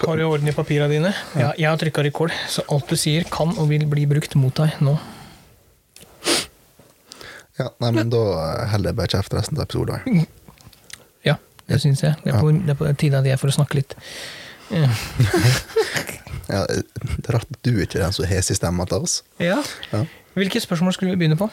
[0.00, 1.12] Har du orden i papirene dine?
[1.36, 4.54] Ja, jeg har trykka rekord, så alt du sier kan og vil bli brukt mot
[4.56, 4.96] deg nå.
[7.60, 8.20] Ja, nei, men da
[8.72, 10.22] holder jeg bare kjeft resten av episoden.
[11.26, 11.36] Ja,
[11.68, 12.16] det syns jeg.
[12.24, 13.96] Det er på, det er på tide at jeg får snakke litt.
[14.72, 14.88] Ja.
[16.50, 19.20] Ja, det rart du ikke er den som har hes i til oss.
[19.38, 19.60] ja.
[19.92, 20.00] Ja.
[20.34, 21.46] Hvilke spørsmål skulle vi begynne på?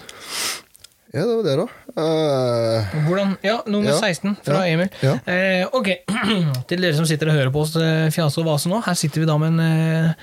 [1.15, 1.65] Ja, det var det, da.
[1.97, 3.99] Uh, Hvordan, ja, Nummer Ja.
[4.01, 4.73] 16 fra Ja.
[4.73, 4.89] Emil.
[5.01, 5.13] Ja.
[5.23, 5.87] Uh, ok,
[6.69, 8.81] Til dere som sitter og hører på oss eh, fjase og vase nå.
[8.85, 10.13] Her sitter vi da med en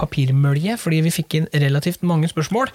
[0.00, 2.72] papirmølje, fordi vi fikk inn relativt mange spørsmål.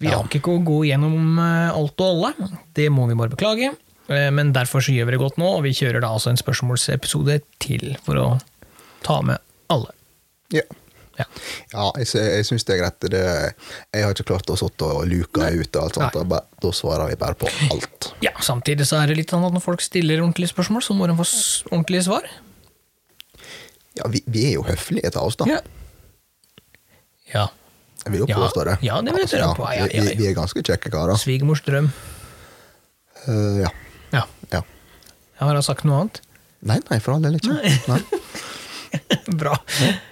[0.00, 2.48] Vi rakk ikke å gå gjennom alt og alle.
[2.74, 3.72] Det må vi bare beklage.
[4.08, 7.40] Men derfor så gjør vi det godt nå, og vi kjører da altså en spørsmålsepisode
[7.62, 8.26] til for å
[9.04, 9.42] ta med
[9.74, 9.92] alle.
[10.54, 10.64] ja.
[11.18, 11.24] Ja.
[11.72, 13.06] Ja, jeg, jeg syns det er greit.
[13.10, 13.22] Det,
[13.94, 16.14] jeg har ikke klart å sitte og luke ut alt sånt.
[16.14, 16.24] Nei.
[16.30, 18.12] bare- Da svarer vi bare på alt.
[18.22, 21.06] Ja, Samtidig så er det litt sånn at når folk stiller ordentlige spørsmål, så må
[21.10, 21.26] de få
[21.72, 22.26] ordentlige svar.
[23.98, 25.48] Ja, vi, vi er jo høflige til oss, da.
[25.50, 25.60] Ja.
[27.34, 27.46] ja.
[28.04, 28.76] Jeg vil jo påstå det.
[28.86, 29.72] Ja, det vil jeg Altså, tro på.
[29.74, 29.86] Ja.
[29.90, 31.18] Vi, vi er ganske kjekke karer.
[31.18, 31.90] Svigermors drøm.
[33.26, 33.72] Uh, ja.
[34.14, 34.22] Ja.
[34.54, 34.62] ja.
[34.62, 36.22] Jeg har han sagt noe annet?
[36.66, 37.58] Nei, nei, for all del ikke.
[37.90, 38.00] Nei.
[39.40, 39.52] Bra.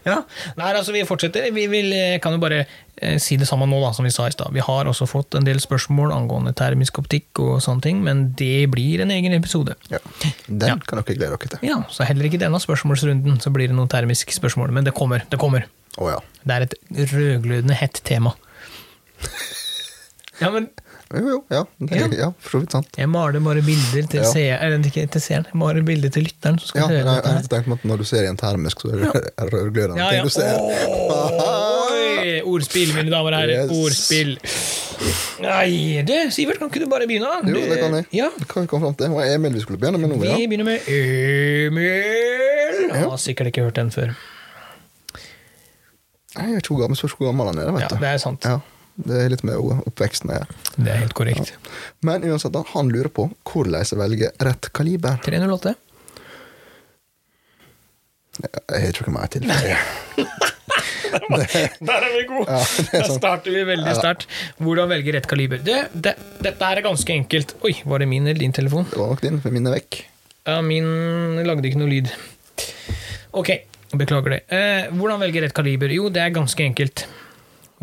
[0.07, 0.21] Ja.
[0.59, 1.49] Nei, altså Vi fortsetter.
[1.55, 2.59] Vi vil, eh, kan jo bare
[3.01, 4.53] eh, si det samme nå da, som vi sa i stad.
[4.55, 8.67] Vi har også fått en del spørsmål angående termisk optikk og sånne ting, men det
[8.73, 9.75] blir en egen episode.
[9.93, 9.99] Ja.
[10.49, 10.77] Den Ja.
[10.87, 11.59] kan dere glede dere til.
[11.69, 15.25] Ja, Så heller ikke denne spørsmålsrunden så blir det noen termisk spørsmål, men det kommer.
[15.31, 15.65] Det kommer.
[15.99, 16.19] Oh, ja.
[16.45, 16.75] Det er et
[17.13, 18.35] rødglødende hett tema.
[20.41, 20.67] Ja, men
[21.15, 21.61] Jo, jo, ja.
[21.79, 22.27] Det er, ja.
[22.43, 22.89] for så vidt sant.
[22.99, 24.31] jeg maler bare bilder til Ja.
[24.33, 27.05] seeren, eller ikke til seeren, jeg maler bilder til lytteren som skal Ja, høre jeg,
[27.07, 27.37] dette her.
[27.37, 29.11] jeg tenkte at når du ser i en termisk, så er det
[29.53, 30.23] rødglødende Ja, ja.
[30.25, 30.59] du ser.
[30.59, 32.41] Oi!
[32.43, 33.67] Ordspill, mine damer og herrer.
[33.67, 33.71] Yes.
[33.71, 34.35] Ordspill.
[35.47, 37.29] Nei, du, Sivert, kan ikke du bare begynne?
[37.47, 38.05] Jo, det kan jeg.
[38.17, 39.07] Ja, Det kan vi komme frem til.
[39.07, 40.17] Det var Emil vi skulle begynne med nå.
[40.25, 42.91] Vi begynner med Emil.
[42.97, 44.11] Han har sikkert ikke hørt den før.
[46.37, 47.71] Jeg er ikke hvor gammel, hvor gammel han er.
[47.77, 48.45] Vet Ja, det er sant.
[48.45, 48.59] Ja,
[48.97, 50.31] det er litt med oppveksten.
[50.33, 50.45] Ja.
[50.77, 51.53] Det er helt korrekt.
[52.07, 55.19] Men uansett, han lurer på hvordan jeg velger rett kaliber.
[55.25, 55.75] 308.
[58.37, 59.47] Jeg har ikke noe mer til.
[61.17, 62.45] Der er vi gode!
[62.51, 63.95] Ja, er Da starter vi veldig Ja.
[63.97, 64.27] sterkt.
[64.61, 65.59] Hvordan velge rett kaliber?
[65.65, 66.13] Det, det,
[66.45, 67.55] dette her er ganske enkelt.
[67.65, 68.85] Oi, var det min eller din telefon?
[68.91, 70.01] Det var nok din, for min er vekk.
[70.47, 72.11] Ja, min lagde ikke noe lyd.
[73.37, 73.51] Ok,
[73.97, 74.41] beklager det.
[74.53, 75.89] Eh, hvordan velge rett kaliber?
[75.93, 77.07] Jo, det er ganske enkelt.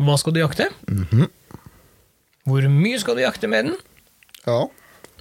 [0.02, 0.68] Hva skal du jakte?
[0.90, 1.28] Mhm.
[2.44, 3.76] Hvor mye skal du jakte med den?
[4.46, 4.64] Ja.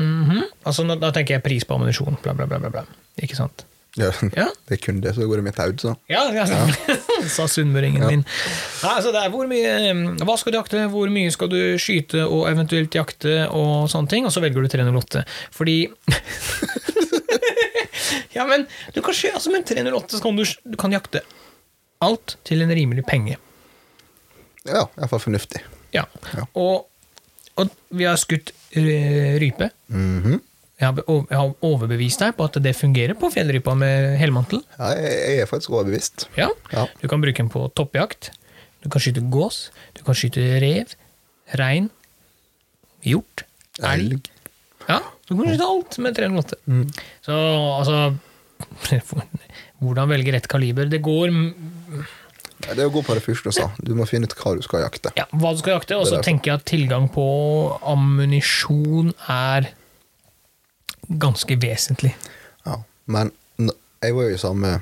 [0.01, 0.41] Mhm.
[0.65, 2.17] Altså, da, Da tenker jeg pris på ammunisjon.
[2.23, 2.83] Bla, bla, bla, bla, bla.
[3.21, 3.65] Ikke sant?
[3.95, 4.09] ja.
[4.33, 4.47] Ja.
[4.67, 5.91] Det er kun det som går i mitt hode, så.
[6.09, 6.47] Ja, ja,
[7.35, 8.23] sa sunnmøringen min.
[8.25, 11.59] Nei, altså det er hvor mye, eh, hva skal du jakte, hvor mye skal du
[11.77, 15.21] skyte og eventuelt jakte, og sånne ting, og så velger du 308.
[15.53, 15.77] Fordi
[18.33, 21.21] Ja, men du kan skje altså med 308 så kan du, du kan jakte
[22.03, 23.37] alt til en rimelig penge.
[24.67, 25.61] Ja, iallfall fornuftig.
[25.93, 26.05] Ja.
[26.33, 26.47] Ja.
[26.59, 26.87] Og,
[27.59, 29.39] og vi har skutt rype.
[29.43, 29.69] rype.
[29.89, 30.39] -hmm.
[30.79, 34.63] Jeg har, jeg har overbevist deg på at det fungerer på fjellrypa med helmantel.
[34.79, 36.27] ja, jeg, er faktisk overbevist.
[36.37, 36.49] Ja.
[36.73, 36.87] Ja.
[37.01, 38.31] Du kan bruke den på toppjakt.
[38.83, 39.71] Du kan skyte gås.
[39.95, 40.95] Du kan skyte rev,
[41.59, 41.89] rein,
[43.05, 43.45] hjort,
[43.79, 44.17] elg.
[44.17, 44.29] Elg.
[44.89, 44.99] Ja,
[45.29, 46.59] du kan skyte alt med 308.
[46.65, 46.89] Mm.
[47.23, 47.39] Så
[47.79, 48.15] altså
[49.83, 50.87] Hvordan velge rett kaliber?
[50.91, 51.31] Det går
[52.63, 53.67] Det er å gå på det første du sa.
[53.83, 55.11] Du må finne ut hva du skal jakte.
[55.19, 57.25] ja, hva du skal jakte, og så er tenker jeg at tilgang på
[57.93, 59.73] ammunisjon er
[61.19, 62.13] ganske vesentlig.
[62.65, 62.79] Ja.
[63.05, 64.77] Men jeg var jo i samme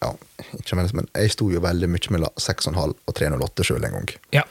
[0.00, 0.10] ja,
[0.58, 4.10] ikke med, men Jeg sto jo veldig mye mellom 6,5 og 308 sjøl en gang.
[4.34, 4.42] Ja.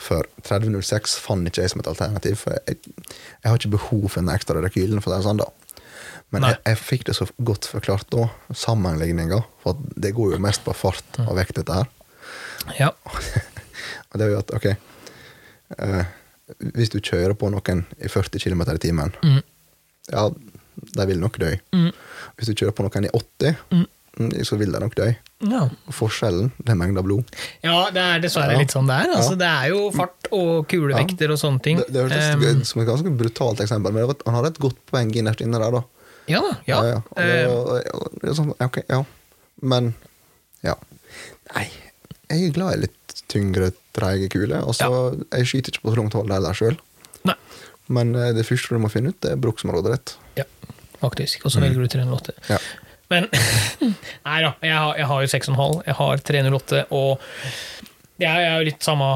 [0.00, 2.40] For 3006 fant ikke jeg som et alternativ.
[2.42, 5.00] For jeg, jeg har ikke behov for den ekstra rekylen.
[5.00, 5.48] for det er sånn da.
[6.34, 9.42] Men jeg, jeg fikk det så godt forklart da, sammenligninga.
[9.62, 11.88] For det går jo mest på fart og vekt, dette her.
[12.78, 12.90] Ja.
[14.10, 14.66] Og det er jo at, ok
[15.78, 16.04] eh,
[16.74, 19.40] Hvis du kjører på noen i 40 km i timen, Mm.
[20.10, 20.28] ja,
[20.96, 21.52] de vil nok dø.
[21.76, 21.90] Mm.
[22.36, 23.84] Hvis du kjører på noen i 80, Mm.
[24.18, 25.06] mm, så vil de nok dø.
[25.50, 25.68] ja.
[25.94, 27.24] Forskjellen det er mengda blod.
[27.62, 28.58] Ja, det er dessverre Ja.
[28.58, 29.14] litt sånn det er.
[29.16, 29.36] Altså, Ja.
[29.36, 31.76] Det er jo fart og kulevekter og sånne ting.
[31.78, 35.12] Det, det hørtes Um, som et ganske brutalt eksempel, men han hadde et godt poeng
[35.14, 35.70] innerst inne der.
[35.70, 35.82] da.
[36.28, 36.56] ja da.
[36.66, 36.82] Ja.
[36.84, 39.04] Ja, Og det, Um, og, og, er sånn, ok, ja.
[39.62, 39.94] Men
[40.64, 40.74] ja.
[41.54, 41.68] Nei,
[42.30, 44.62] jeg er glad i litt tyngre, treige kuler.
[44.62, 44.90] Og så
[45.34, 46.78] Jeg skyter ikke på så langt hold heller sjøl.
[47.90, 50.14] Men eh, det første du må finne ut, det er bruksområdet ditt.
[50.38, 50.46] Ja,
[51.02, 51.44] faktisk.
[51.44, 52.36] Og så velger du 308.
[52.52, 52.58] Ja.
[53.10, 53.26] Men
[54.28, 57.24] Nei da, jeg har, jeg har jo 6,5, jeg har 308, og
[58.22, 59.08] jeg er jo litt samme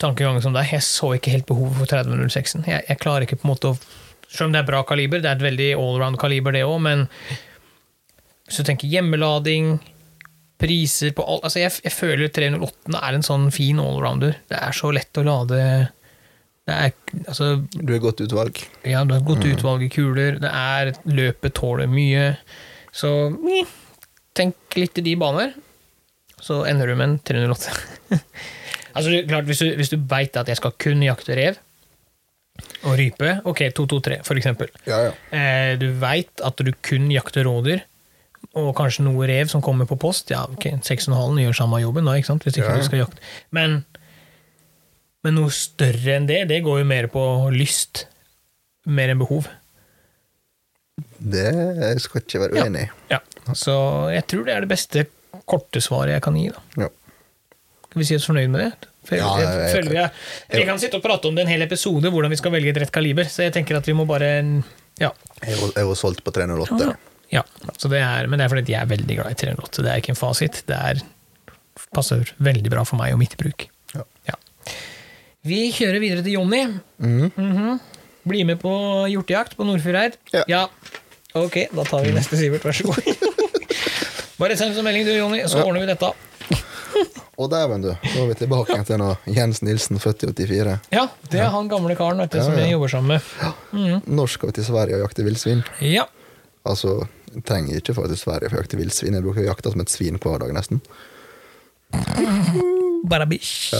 [0.00, 0.70] tankegang som deg.
[0.70, 2.68] Jeg så ikke helt behovet for 3006-en.
[2.70, 3.80] Jeg, jeg klarer ikke på en måte å
[4.30, 7.00] Selv om det er bra kaliber, det er et veldig allround kaliber, det òg, men
[8.46, 9.72] hvis du tenker hjemmelading,
[10.60, 14.36] priser på alt Altså, jeg, jeg føler 308 er en sånn fin allrounder.
[14.50, 15.60] Det er så lett å lade
[16.68, 16.92] Det er
[17.24, 18.60] altså Du har godt utvalg.
[18.86, 20.38] Ja, du har godt utvalg i kuler.
[20.42, 22.34] Det er Løpet tåler mye.
[22.92, 23.74] Så mm,
[24.36, 25.54] tenk litt i de baner,
[26.40, 27.74] så ender du med en 308.
[28.96, 31.60] altså, klart, hvis du, hvis du veit at jeg skal kun jakte rev
[32.88, 34.70] og rype, ok, 223 for eksempel.
[34.88, 35.12] Ja, ja.
[35.36, 37.84] Eh, du veit at du kun jakter rådyr,
[38.58, 40.30] og kanskje noe rev som kommer på post.
[40.34, 42.42] Ja, ok, 6,5 gjør samme jobben da, ikke sant?
[42.44, 42.82] hvis ikke Ja, ja.
[42.82, 43.22] du skal jakte.
[43.54, 43.84] Men,
[45.24, 47.22] men noe større enn det, det går jo mer på
[47.54, 48.06] lyst.
[48.90, 49.46] Mer enn behov.
[51.20, 51.46] Det
[52.02, 52.90] skal ikke være uenig i.
[53.12, 53.18] Ja.
[53.56, 53.74] Så
[54.14, 55.06] jeg tror det er det beste
[55.50, 56.48] korte svaret jeg kan gi.
[56.54, 56.62] da.
[56.86, 56.88] Ja.
[57.90, 58.70] Skal vi si oss fornøyd med det?
[59.08, 60.10] Føler, Ja, jeg, jeg- føler jeg,
[60.52, 62.76] vi kan sitte og prate om det en hel episode, hvordan vi skal velge et
[62.82, 63.24] rett kaliber.
[63.24, 64.28] Så jeg tenker at vi må bare
[65.00, 65.10] Ja.
[65.42, 66.78] Jeg er jo solgt på 308.
[66.90, 66.94] ja.
[67.78, 69.84] Så det er, men det er fordi jeg er veldig glad i 308.
[69.84, 70.62] Det er ikke en fasit.
[70.68, 71.02] Det er,
[71.96, 73.68] passer veldig bra for meg og mitt bruk.
[73.94, 74.04] Ja.
[74.28, 74.38] Ja.
[75.46, 76.64] Vi kjører videre til Jonny.
[76.98, 77.30] Mm.
[77.36, 77.78] Mm -hmm.
[78.22, 78.72] Bli med på
[79.08, 80.18] hjortejakt på Nordfjordeid?
[80.46, 80.66] Ja.
[81.32, 82.64] Ok, da tar vi neste, Sivert.
[82.64, 83.02] Vær så god.
[84.40, 85.64] Bare send oss en melding, du, Jonny, så Ja.
[85.64, 86.12] ordner vi dette.
[87.40, 87.88] Og dæven, du.
[87.88, 90.78] Nå er vi tilbake til noe Jens Nilsen, født i 84.
[90.92, 92.66] Ja, det er han gamle karen vet du, som ja.
[92.66, 94.02] jeg jobber sammen med.
[94.04, 95.62] Når skal vi til Sverige og jakte villsvin?
[95.80, 96.04] Ja.
[96.68, 97.06] Altså,
[97.46, 99.14] trenger ikke til Sverige for å jakte villsvin.
[99.14, 100.80] Jeg bruker å jakte som et svin hver dag, nesten.
[103.10, 103.72] Barabish.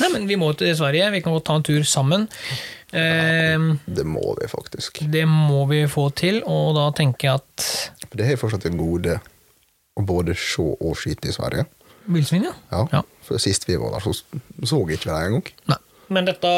[0.00, 1.10] Nei, men vi må til Sverige.
[1.14, 2.28] Vi kan godt ta en tur sammen.
[2.94, 3.58] Ja,
[3.90, 5.00] Det må vi faktisk.
[5.10, 7.64] det må vi få til, og da tenker jeg at
[8.06, 9.16] For det er fortsatt en gode
[9.98, 11.64] å både se og skyte i Sverige.
[12.06, 12.52] Villsvin, ja.
[12.70, 12.84] Ja.
[12.92, 13.02] Ja.
[13.26, 14.12] For sist vi var der, så
[14.62, 15.50] så ikke vi det engang.
[16.14, 16.52] Men dette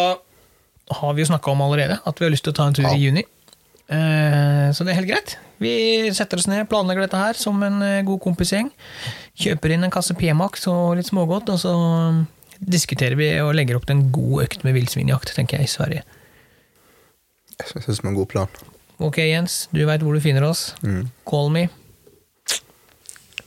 [1.01, 2.83] har vi jo snakka om allerede, at vi har lyst til å ta en tur
[2.85, 2.93] Ja.
[2.95, 3.25] i juni.
[3.89, 5.37] Eh, så det er helt greit.
[5.63, 5.73] Vi
[6.17, 8.69] setter oss ned, planlegger dette her som en eh, god kompisgjeng.
[9.41, 11.73] Kjøper inn en kasse P-Max og litt smågodt, og så
[12.61, 16.05] diskuterer vi og legger opp til en god økt med villsvinjakt, tenker jeg, i Sverige.
[17.57, 18.63] Jeg synes det er en god plan.
[19.01, 20.71] Ok, Jens, du veit hvor du finner oss.
[20.85, 21.09] Mm.
[21.29, 21.67] Call me.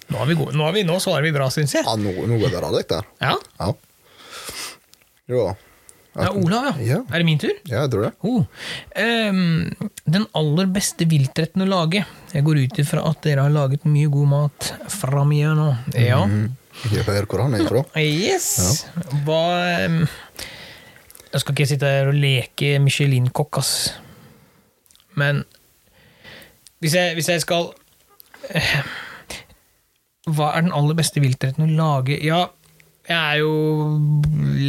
[0.09, 0.56] Nå, er vi gode.
[0.57, 1.85] Nå, er vi, nå svarer vi bra, syns jeg.
[1.85, 3.09] Ja, nå, nå går det radioakt der.
[3.21, 3.35] Ja.
[5.29, 5.50] Ja.
[6.19, 6.30] Ja.
[6.30, 6.86] er Olav, ja.
[6.89, 7.00] Ja.
[7.07, 7.54] Er det min tur?
[7.69, 8.12] Ja, jeg tror det.
[8.27, 8.45] Oh.
[9.00, 12.04] Um, den aller beste viltretten å lage.
[12.33, 15.77] Jeg går ut ifra at dere har laget mye god mat framigjennom.
[15.95, 16.24] Ja.
[16.30, 16.50] Mm.
[16.89, 17.83] Jeg hører hvor han er ifra.
[18.00, 18.86] Yes.
[19.25, 19.42] Hva
[19.88, 20.04] um,
[21.30, 23.74] Jeg skal ikke sitte her og leke Michelin-kokk, ass.
[25.19, 25.44] Men
[26.80, 27.74] hvis jeg, hvis jeg skal
[28.56, 28.77] uh,
[30.30, 32.19] Hva er den aller beste viltretten å lage?
[32.24, 32.45] Ja,
[33.09, 33.51] jeg er jo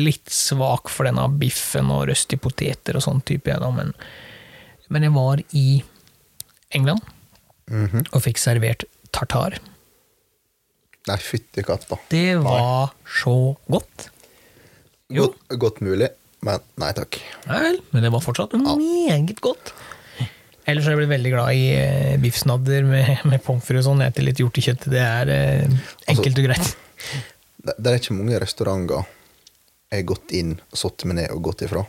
[0.08, 3.92] litt svak for denne biffen og røst i poteter og sånn type, jeg da, men,
[4.88, 5.66] men jeg var i
[6.76, 7.04] England
[7.70, 8.08] Mhm.
[8.10, 8.82] og fikk servert
[9.14, 9.54] tartar.
[11.06, 11.96] Nei, fytti katta.
[12.10, 13.34] Det var så
[13.70, 14.08] godt.
[15.10, 15.28] Jo.
[15.28, 16.08] Godt, godt mulig,
[16.42, 17.20] men nei takk.
[17.46, 19.70] Nei vel, men det var fortsatt meget godt.
[20.66, 24.02] Ellers har jeg blitt veldig glad i eh, biffsnadder med, med pommes frites og sånn.
[24.04, 24.84] Jeg litt hjortekjøtt.
[24.92, 25.78] Det er eh,
[26.12, 26.74] enkelt og greit.
[27.60, 29.04] Det, det er ikke mange restauranter
[29.90, 31.82] jeg har gått inn, satt meg ned og gått ifra.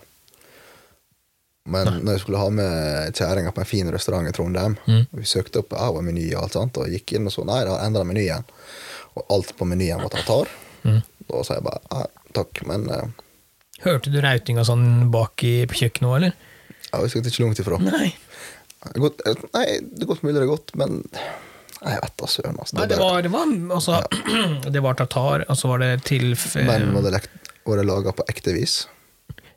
[1.70, 5.04] Men når jeg skulle ha med kjerringa på en fin restaurant i Trondheim, Mm.
[5.12, 7.46] vi søkte opp ja, en er meny og alt sånt, og gikk inn og så
[7.46, 8.44] nei, de har endra menyen.
[9.14, 10.50] Og alt på menyen var tartar.
[10.84, 11.02] Mm.
[11.30, 13.06] Da sa jeg bare nei, takk, men uh,
[13.86, 16.34] Hørte du rautinga sånn bak i kjøkkenet òg, eller?
[16.92, 17.78] ja, vi skulle ikke langt ifra.
[17.82, 18.10] Nei.
[18.98, 21.30] Godt, eh, nei, det er godt mulig det er godt, men nei,
[21.90, 22.58] jeg vet da søren.
[22.62, 22.78] Altså.
[22.78, 24.02] Nei, det var, det var, altså,
[24.76, 27.22] det var tartar, og så var det til Men var det,
[27.66, 28.84] var det laga på ekte vis?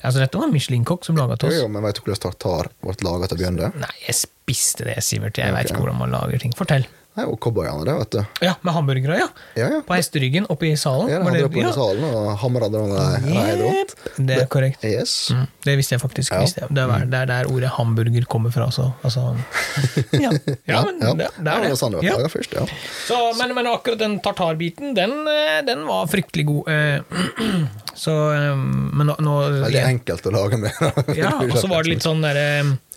[0.04, 1.62] Altså, dette var en Michelin-kokk som laga til Ja, oss.
[1.64, 3.70] Jo, men vet du hvordan tartar ble laga til å begynne?
[3.80, 5.40] Nei, jeg spiste det, Sivert.
[5.40, 6.52] Jeg veit ikke hvordan man lager ting.
[6.56, 6.84] Fortell.
[7.14, 8.40] Nei, og cowboyene, det, vet du.
[8.42, 9.26] Ja, med hamburgere, ja.
[9.54, 9.80] Ja, ja.
[9.86, 11.12] På hesteryggen oppe i salen.
[11.12, 13.94] Ja, de oppe i det- det salen og hamra det rei rundt.
[14.18, 14.82] Det er korrekt.
[14.82, 15.30] Yes.
[15.30, 16.32] Mm, det visste jeg faktisk.
[16.34, 16.40] Ja.
[16.42, 16.74] Visste jeg.
[16.74, 18.66] Det, er, det er der ordet hamburger kommer fra.
[18.74, 19.36] Så, altså,
[20.24, 20.32] ja.
[20.66, 22.66] ja, men det, det er det det først, ja.
[23.06, 26.68] Så, men, men akkurat den tartarbiten, den, eh, den var fryktelig god.
[26.68, 27.00] eh,
[27.94, 30.72] Så, eh, men nå, nå Veldig enkelt å lage med.
[31.14, 32.40] Ja, og så var det litt sånn der,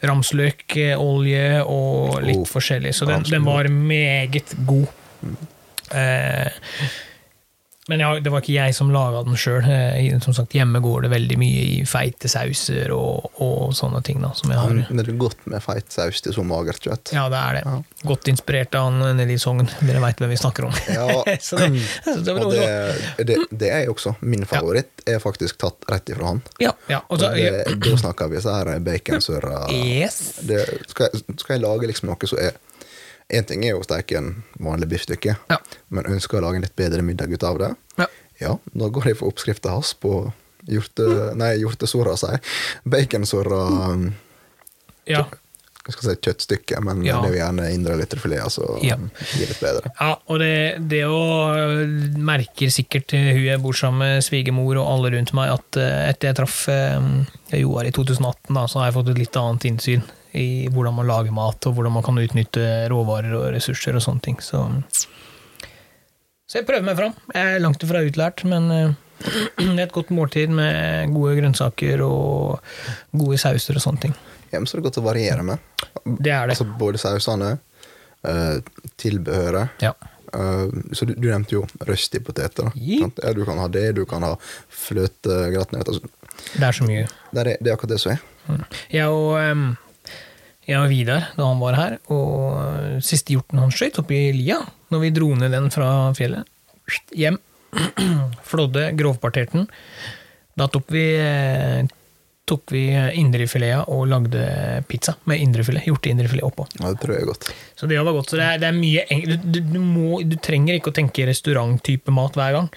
[0.01, 2.94] eh, ramsløk, eh, og litt Oh, forskjellig.
[2.96, 4.88] Så den, den var meget god.
[5.92, 6.51] Eh,
[7.88, 9.63] men ja, det var ikke jeg som laga den sjøl.
[10.24, 14.20] Som sagt, hjemme går det veldig mye i feite sauser og, og sånne ting.
[14.24, 14.75] da, som jeg har.
[14.89, 17.13] Men det er godt med feit saus til så magert kjøtt.
[17.15, 17.63] Ja, det er det.
[17.65, 18.08] Ja.
[18.12, 19.70] Godt inspirert av han nede i Sogn.
[19.79, 20.75] Dere veit hvem vi snakker om.
[20.91, 21.08] Ja,
[21.48, 21.72] så det,
[22.03, 24.91] så det, Og det, det, det er også min favoritt.
[25.08, 26.44] Er faktisk tatt rett ifra han.
[26.60, 30.17] ja, ja, og så, Og da snakker vi så her baconsurra yes.
[30.44, 32.58] skal, jeg, skal jeg lage liksom noe som er
[33.29, 34.29] Én ting er jo å steke en
[34.63, 35.57] vanlig biffstykke, Ja.
[35.89, 38.05] men ønsker å lage en litt bedre middag ut av det, Ja.
[38.39, 40.31] ja, da går jeg for oppskrifta hans på
[40.67, 41.36] hjorte...
[41.36, 42.41] Nei, hjortesorra, sier jeg.
[42.86, 43.65] Baconsorra
[43.96, 44.13] mm.
[45.07, 45.25] Ja.
[45.88, 47.22] jeg skal si kjøttstykke, men Ja.
[47.22, 48.96] det jo gjerne indre lytterfilet, altså Ja.
[49.36, 49.91] gir litt bedre.
[50.00, 51.22] Ja, og det, det å
[52.17, 56.29] merker sikkert hun jeg bor sammen med, svigermor og alle rundt meg, at eh, etter
[56.31, 60.03] jeg traff eh, Joar i 2018, da, så har jeg fått et litt annet innsyn
[60.38, 62.63] i hvordan man lager mat, og hvordan man kan utnytte
[62.94, 64.38] råvarer og ressurser og sånne ting.
[64.46, 64.62] Så,
[66.48, 67.15] så jeg prøver meg fram.
[67.36, 68.96] Jeg er langt ifra utlært, men eh,
[69.58, 72.60] det er et godt måltid med gode grønnsaker og
[73.17, 74.13] gode sauser og sånne ting.
[74.53, 75.60] Ja, men så er det godt å variere med.
[76.06, 76.53] Det er det.
[76.56, 77.56] Altså både sausene,
[78.24, 78.60] eh,
[79.01, 79.91] tilbehøret Ja.
[80.32, 82.70] eh, Så du, du nevnte jo røstige poteter.
[82.79, 84.36] Ja, du kan ha det, du kan ha
[84.72, 85.89] fløtegratinert.
[85.91, 86.08] Altså,
[86.53, 87.08] Det er så mye.
[87.34, 88.24] det, er, det er akkurat det som er.
[88.94, 89.65] Jeg og, em,
[90.68, 94.58] jeg og Vidar, da han var her, og siste hjorten han skøyt, oppi i lia,
[94.92, 96.48] når vi dro ned den fra fjellet,
[97.16, 97.38] hjem,
[98.50, 99.70] flådde, grovparterte den,
[100.58, 101.04] da tok vi,
[102.48, 102.84] tok vi
[103.20, 104.44] indrefileta og lagde
[104.90, 106.66] pizza med indrefilet, hjorteindrefilet oppå.
[106.80, 107.50] Ja, det tror jeg godt.
[107.78, 108.32] Så det var godt.
[108.32, 110.98] Så det er, det er mye eng- du, du, du, må, du trenger ikke å
[110.98, 112.70] tenke restauranttype mat hver gang.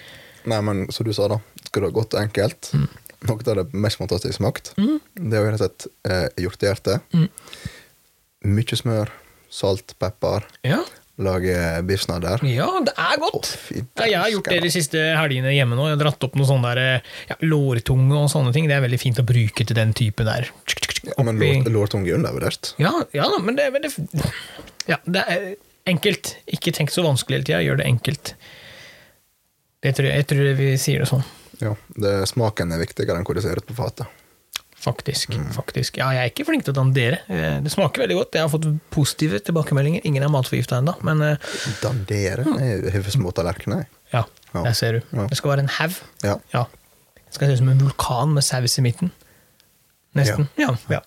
[0.50, 1.38] Nei, men som du sa, da.
[1.70, 2.72] Skal det ha godt og enkelt.
[2.76, 2.88] Mm.
[3.30, 4.72] Noe av det mest fantastiske smakt.
[4.76, 6.98] Det er jo rett og slett eh, hjortehjerte.
[7.16, 7.28] Mm.
[8.48, 9.10] Mye smør,
[9.52, 10.46] salt, pepper.
[10.64, 10.80] Ja,
[11.20, 11.52] Lage
[11.84, 12.40] biffsnadder.
[12.48, 13.50] ja det er godt.
[13.52, 15.84] Oh, Ja, jeg har gjort det de siste helgene hjemme nå.
[15.90, 18.70] Jeg har dratt opp noen sånne der ja, lårtunge og sånne ting.
[18.70, 20.48] Det er veldig fint å bruke til den type der.
[21.04, 22.70] Ja, men lår- lårtunge er undervurdert.
[22.80, 23.92] Ja, ja da, men det er veldig
[24.88, 25.44] Ja, det er
[25.92, 26.32] enkelt.
[26.56, 28.32] Ikke tenk så vanskelig hele tida, gjør det enkelt.
[29.84, 31.26] Det tror jeg, jeg tror vi sier det sånn.
[31.60, 34.08] Ja, det, Smaken er viktigere enn hvor det ser ut på fatet.
[34.80, 35.34] Faktisk.
[35.36, 35.50] Mm.
[35.52, 35.98] faktisk.
[36.00, 37.18] Ja, jeg er ikke flink til å dandere.
[37.28, 38.32] Eh, Det smaker veldig godt.
[38.38, 40.00] Jeg har fått positive tilbakemeldinger.
[40.08, 41.36] Ingen er matforgifta ennå, men eh,
[41.82, 42.46] Dandere?
[42.64, 43.84] Jeg har for små tallerkener.
[44.14, 44.62] ja, Ja.
[44.64, 45.00] der ser du.
[45.12, 45.26] Ja.
[45.28, 45.98] Det skal være en haug.
[46.24, 46.38] Ja.
[46.54, 46.64] Ja.
[47.20, 49.12] Det skal se ut som en vulkan med saus i midten.
[50.16, 50.48] Nesten.
[50.58, 50.72] Ja.
[50.90, 51.00] ja.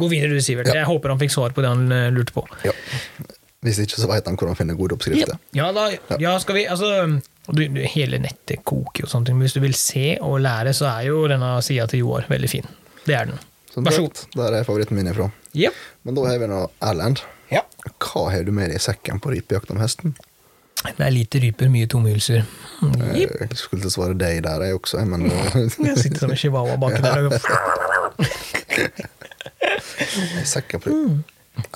[0.00, 0.70] Gå videre, du, Sivert.
[0.72, 2.44] Jeg håper han fikk svar på det han eh, lurte på.
[2.64, 2.72] ja.
[3.60, 5.34] Hvis ikke, så veit han hvor han finner gode oppskrifter.
[5.52, 9.36] Ja, da, ja, skal vi Altså, du, du, hele nettet koker jo og sånne ting.
[9.38, 12.50] men Hvis du vil se og lære, så er jo denne sida til Joar veldig
[12.52, 12.66] fin.
[13.06, 13.38] Det er den.
[13.72, 14.16] Som Vær så god.
[14.36, 15.26] der er favoritten min ifra.
[15.56, 15.74] Yep.
[16.04, 17.18] Men da har vi nå Erlend.
[17.50, 17.60] Ja.
[17.98, 20.12] Hva har du med deg i sekken på rypejakt om hesten?
[20.84, 22.40] Det er lite ryper, mye tomhylser.
[22.82, 23.14] Yep.
[23.14, 25.20] Eh, Jeg skulle til å svare deg der, jeg også, men
[25.90, 27.18] Jeg sitter som en chihuahua baki der.
[27.26, 27.32] Og,
[30.54, 30.86] sekken på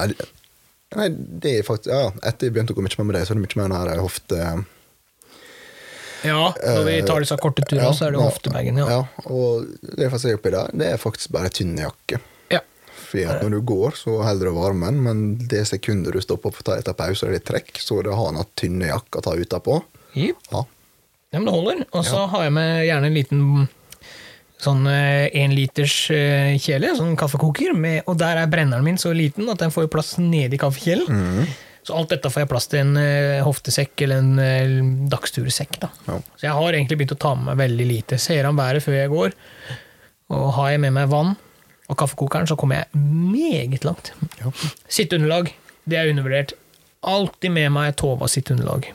[0.08, 0.30] det-
[0.94, 3.30] Nei, det er faktisk Ja, etter jeg begynte å gå mye mer med deg, så
[3.34, 4.36] er det mye mer den her hofte...
[6.24, 8.86] ja, når vi tar disse korte turene, så er det ofte hoftebagen, ja.
[8.90, 9.26] ja.
[9.28, 12.20] Og det jeg får se oppi der, det er faktisk bare tynn jakke.
[12.52, 12.62] ja.
[13.04, 16.60] Fordi at når du går, så holder du varmen, men det sekundet du stopper opp
[16.62, 19.20] og tar etter et pause er litt trekk, så det å ha den tynne jakka
[19.20, 19.80] å ta utapå.
[20.14, 20.50] Yep.
[20.50, 20.64] Ja.
[21.34, 21.84] Ja, men det holder.
[21.90, 23.46] Og så har jeg med gjerne en liten
[24.64, 29.50] sånn én liters eh, kjele, sånn kaffekoker, med, og der er brenneren min så liten
[29.52, 31.10] at den får plass nedi kaffekjelen.
[31.10, 31.54] kaffekjelen.
[31.84, 34.36] Så alt dette får jeg plass til en eh, hoftesekk eller en
[35.12, 35.80] dagsturesekk dagstursekk.
[35.82, 35.90] Da.
[36.06, 36.20] Ja.
[36.36, 38.18] Så jeg har egentlig begynt å ta med meg veldig lite.
[38.20, 39.34] Ser an været før jeg går,
[40.32, 41.34] og har jeg med meg vann
[41.92, 44.14] og kaffekokeren, så kommer jeg meget langt.
[44.40, 44.52] Ja.
[44.88, 45.52] Sitteunderlag,
[45.84, 46.56] det er undervurdert.
[47.04, 48.88] Alltid med meg Tova sitt underlag.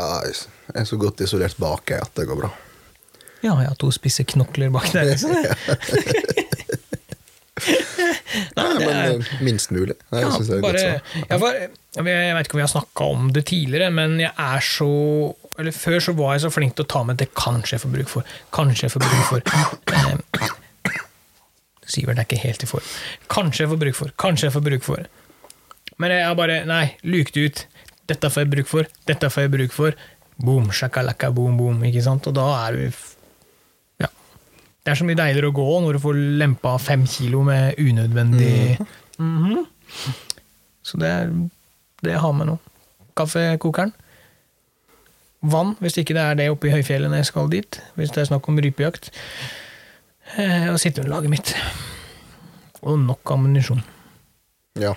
[0.00, 2.54] Ja, jeg er så godt isolert bak jeg at det går bra.
[3.44, 5.12] Ja, jeg har to spisse knokler bak der.
[8.30, 9.96] Nei, Nei, det men eh, minst mulig.
[10.12, 10.82] Nei, ja, jeg bare,
[11.26, 11.60] ja, for,
[11.98, 14.90] jeg vet ikke om vi har snakka om det tidligere, men jeg er så
[15.60, 17.90] eller Før så var jeg så flink til å ta med det kanskje jeg får
[17.92, 18.28] bruk for.
[18.54, 19.42] Kanskje jeg får bruk for.
[19.92, 20.54] Eh,
[21.90, 22.86] Sivert er ikke helt i form.
[23.28, 24.12] Kanskje jeg får bruk for.
[24.24, 25.04] Kanskje jeg får bruk for.
[26.00, 27.64] Men jeg har bare Nei, lukt ut.
[28.08, 28.88] Dette får jeg bruk for.
[29.10, 29.98] Dette får jeg bruk for.
[30.40, 31.82] Boom, shakalaka, boom, boom.
[31.90, 32.30] Ikke sant?
[32.30, 32.96] Og da er du Ja.
[34.84, 38.78] Det er så mye deiligere å gå når du får lempa fem kilo med unødvendig
[39.20, 39.66] Mhm.
[40.82, 41.26] Så det er
[42.02, 42.54] det jeg har med nå.
[43.16, 43.92] Kaffekokeren.
[45.42, 47.80] Vann, hvis ikke det er det oppe i høyfjellet når jeg skal dit.
[47.96, 49.10] Hvis det er snakk om rypejakt.
[50.38, 51.54] Eh, Og sitteunderlaget mitt.
[52.82, 53.82] Og nok ammunisjon.
[54.80, 54.94] Ja,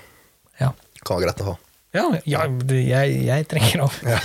[0.60, 0.72] Ja.
[1.04, 1.56] kan være greit å ha.
[1.94, 4.00] Ja, ja jeg, jeg trenger av.
[4.08, 4.20] Ja.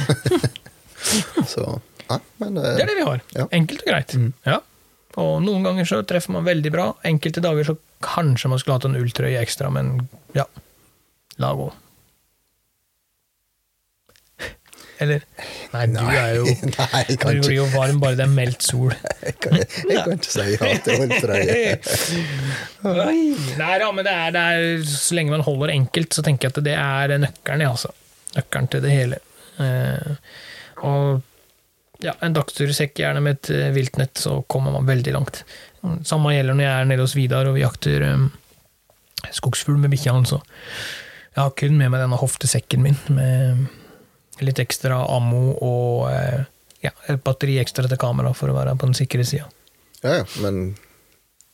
[1.52, 3.20] så Nei, men eh, Det er det vi har.
[3.36, 3.46] Ja.
[3.52, 4.14] Enkelt og greit.
[4.46, 4.60] Ja.
[5.18, 6.86] Og noen ganger så treffer man veldig bra.
[7.08, 9.96] Enkelte dager så kanskje man skulle hatt en ulltrøye ekstra, men
[10.36, 10.46] ja.
[11.42, 11.68] La gå.
[14.98, 15.22] Eller
[15.70, 18.90] Nei, du er jo Nei, Du blir jo varm bare det er meldt sol.
[19.26, 21.76] jeg kan, jeg kan ikke si ja til ulltrøye.
[23.62, 26.56] Nei da, men det er, det er, så lenge man holder enkelt, så tenker jeg
[26.56, 27.94] at det er nøkkelen, ja, altså.
[28.34, 29.22] Nøkkelen til det hele.
[29.62, 30.12] Eh,
[30.86, 31.22] og
[32.04, 35.42] ja, en dagstursekk gjerne med et eh, viltnett, så kommer man veldig langt.
[36.06, 38.28] Samme gjelder når jeg er nede hos Vidar og vi jakter um,
[39.34, 40.34] skogsfugl med bikkja hans.
[40.34, 43.66] Jeg har kun med meg denne hoftesekken min med
[44.42, 46.42] litt ekstra ammo og uh,
[46.84, 49.48] ja, et batteri ekstra til kamera for å være på den sikre sida.
[50.04, 50.76] Ja, ja, men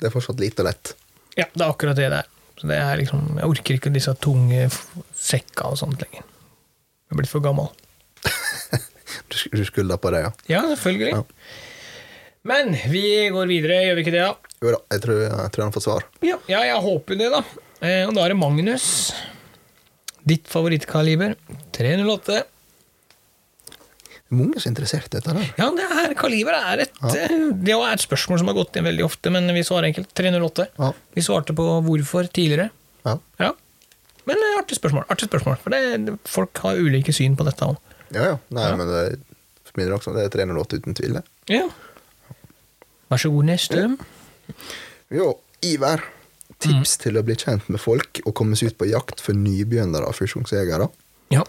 [0.00, 0.92] det er fortsatt lite lett.
[1.38, 2.30] Ja, det er akkurat det det er.
[2.60, 4.68] Så det er liksom, jeg orker ikke disse tunge
[5.18, 6.22] sekka og sånt lenger.
[6.22, 7.72] Jeg er blitt for gammel.
[9.34, 10.32] Du, sk- du skylder på det, ja.
[10.52, 11.10] Ja, selvfølgelig.
[11.10, 11.22] Ja.
[12.46, 14.24] Men vi går videre, gjør vi ikke det?
[14.30, 14.56] da?
[14.64, 16.04] Jo da, jeg tror, jeg tror han fått svar.
[16.24, 17.40] Ja, ja jeg håper det, da.
[17.84, 18.86] Eh, og da er det Magnus.
[20.24, 21.34] Ditt favorittkaliber.
[21.76, 22.42] 308.
[23.64, 25.50] Det er mange som er interessert i dette der.
[25.60, 27.26] Ja, det her kaliberet er et ja.
[27.64, 30.10] Det er et spørsmål som har gått igjen veldig ofte, men vi svarer enkelt.
[30.16, 30.68] 308.
[30.80, 30.92] Ja.
[31.16, 32.70] Vi svarte på hvorfor tidligere.
[33.04, 33.18] Ja.
[33.42, 33.50] Ja.
[34.28, 35.04] Men eh, artig spørsmål.
[35.12, 35.58] Artig spørsmål.
[35.64, 37.76] For det, folk har ulike syn på dette òg.
[38.14, 38.38] Ja, ja.
[38.54, 38.76] Nei, Ja.
[38.80, 39.04] men det,
[39.64, 41.14] for min også, det er 308 uten tvil.
[41.18, 41.24] det.
[41.50, 41.68] Ja.
[43.10, 43.84] Vær så god, neste.
[45.12, 46.02] Jo, Iver.
[46.64, 50.06] Tips til å bli kjent med folk og komme seg ut på jakt for nybegynnere
[50.08, 50.86] og fusjonsjegere.
[51.34, 51.42] Ja.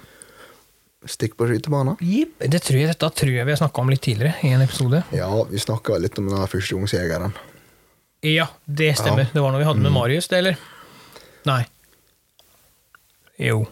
[1.05, 1.95] Stikk på skytebanen.
[2.01, 2.39] Yep.
[2.49, 5.03] Det tror jeg, dette tror jeg vi har snakka om litt tidligere i en episode.
[5.13, 7.35] Ja, vi snakka litt om denne fusjonsjegeren.
[8.25, 9.27] Ja, det stemmer.
[9.27, 9.33] Ja.
[9.35, 10.57] Det var når vi hadde med Marius, det, eller?
[11.45, 11.61] Nei.
[13.37, 13.65] Jo.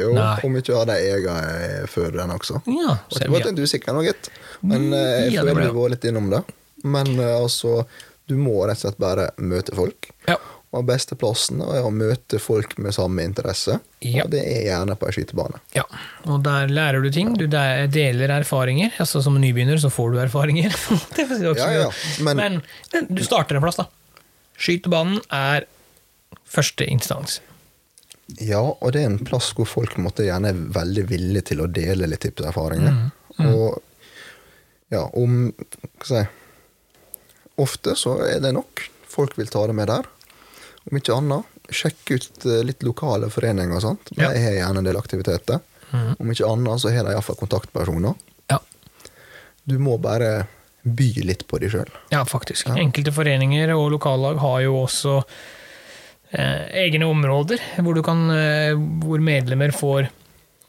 [0.00, 0.34] Jo, Nei.
[0.46, 2.60] om ikke hadde jeg egen før den også.
[2.66, 4.28] Ja, Og det var litt usikker nå, gitt.
[4.62, 6.42] Men eh, jeg Ja, føler du var litt innom det.
[6.84, 7.86] Men eh, altså,
[8.28, 10.10] du må rett og slett bare møte folk.
[10.28, 10.36] Ja.
[10.76, 13.78] Og beste plassen er å møte folk med samme interesse.
[14.04, 14.24] Ja.
[14.26, 15.60] Og det er gjerne på ei skytebane.
[15.76, 15.84] ja.
[16.26, 17.30] Og der lærer du ting.
[17.38, 18.90] Du deler erfaringer.
[18.98, 20.74] Altså Som nybegynner så får du erfaringer.
[21.22, 22.62] er Ja, ja, Men, men-
[22.92, 23.86] men du starter en plass, da.
[24.58, 25.64] Skytebanen er
[26.50, 27.40] første instans.
[28.42, 31.68] Ja, og det er en plass hvor folk måtte gjerne er veldig villige til å
[31.70, 32.96] dele litt tipserfaringer.
[33.38, 33.82] Mm, Og
[34.90, 36.32] ja, om Hva skal jeg si
[37.56, 38.82] Ofte så er det nok.
[39.08, 40.04] Folk vil ta det med der.
[40.90, 44.10] Om ikke annet, sjekk ut eh, litt lokale foreninger og sånt.
[44.12, 44.28] De Ja.
[44.28, 45.62] har gjerne en del aktiviteter.
[46.20, 48.12] Om ikke annet så har de iallfall kontaktpersoner.
[48.52, 48.58] Ja.
[49.64, 50.46] Du må bare
[50.84, 51.88] by litt på deg sjøl.
[52.12, 52.68] Ja, faktisk.
[52.76, 55.22] Enkelte foreninger og lokallag har jo også
[56.36, 60.10] egne områder hvor, du kan, eh, hvor medlemmer får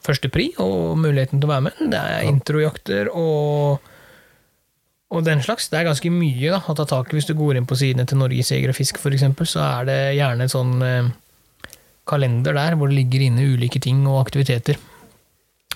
[0.07, 1.79] førstepri og muligheten til å være med.
[1.91, 3.87] Det er introjakter og,
[5.11, 5.67] og den slags.
[5.71, 7.17] Det er ganske mye da, å ta tak i.
[7.17, 9.99] Hvis du går inn på sidene til Norges Jeger og Fisk, f.eks., så er det
[10.19, 11.11] gjerne en sånn eh,
[12.07, 14.79] kalender der hvor det ligger inne ulike ting og aktiviteter.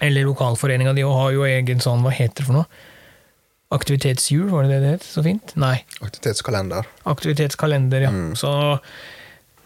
[0.02, 2.88] Eller lokalforeninga di har jo egen sånn, hva heter det for noe?
[3.72, 5.04] Aktivitetshjul, var det det det het?
[5.08, 5.54] Så fint?
[5.60, 5.78] Nei.
[6.04, 6.88] Aktivitetskalender.
[7.08, 8.12] Aktivitetskalender, ja.
[8.36, 8.52] Så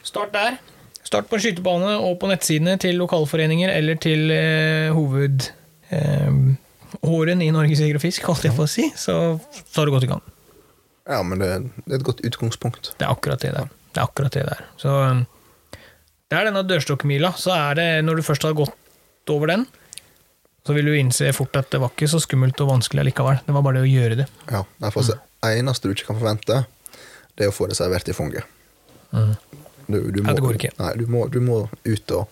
[0.06, 0.60] start der.
[1.06, 5.50] Start på en skytebane og på nettsidene til lokalforeninger eller til eh, hoved...
[5.90, 6.56] Eh,
[6.96, 9.36] i Norges Jeger og Fisk, holdt jeg på å si, så,
[9.76, 10.22] tar du godt i gang.
[11.06, 11.50] Ja, men det,
[11.84, 12.94] det er et godt utgangspunkt.
[12.96, 13.68] Det er akkurat det der.
[13.92, 14.64] Det er akkurat det der.
[14.82, 15.26] Så um,
[16.32, 17.34] det er denne dørstokkmila.
[17.38, 19.68] Så er det, når du først har gått over den,
[20.66, 23.44] så vil du innse fort at det var ikke så skummelt og vanskelig allikevel.
[23.46, 24.30] Det var bare det å gjøre det.
[24.50, 26.64] Ja, derfor så eneste du ikke kan forvente,
[27.38, 28.48] det er å få det servert i fanget.
[29.88, 30.72] Du, du Ja, det går ikke.
[30.80, 32.28] Nei, du må, du må ut og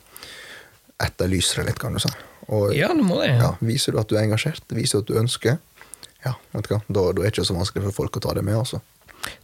[1.04, 2.12] etterlyse det litt, kan du si.
[2.54, 3.34] Og Ja, du må det.
[3.40, 5.60] ja, viser du at du er engasjert, viser du at du ønsker,
[6.26, 8.34] ja, vet du hva, da, da er det ikke så vanskelig for folk å ta
[8.36, 8.82] det med, altså.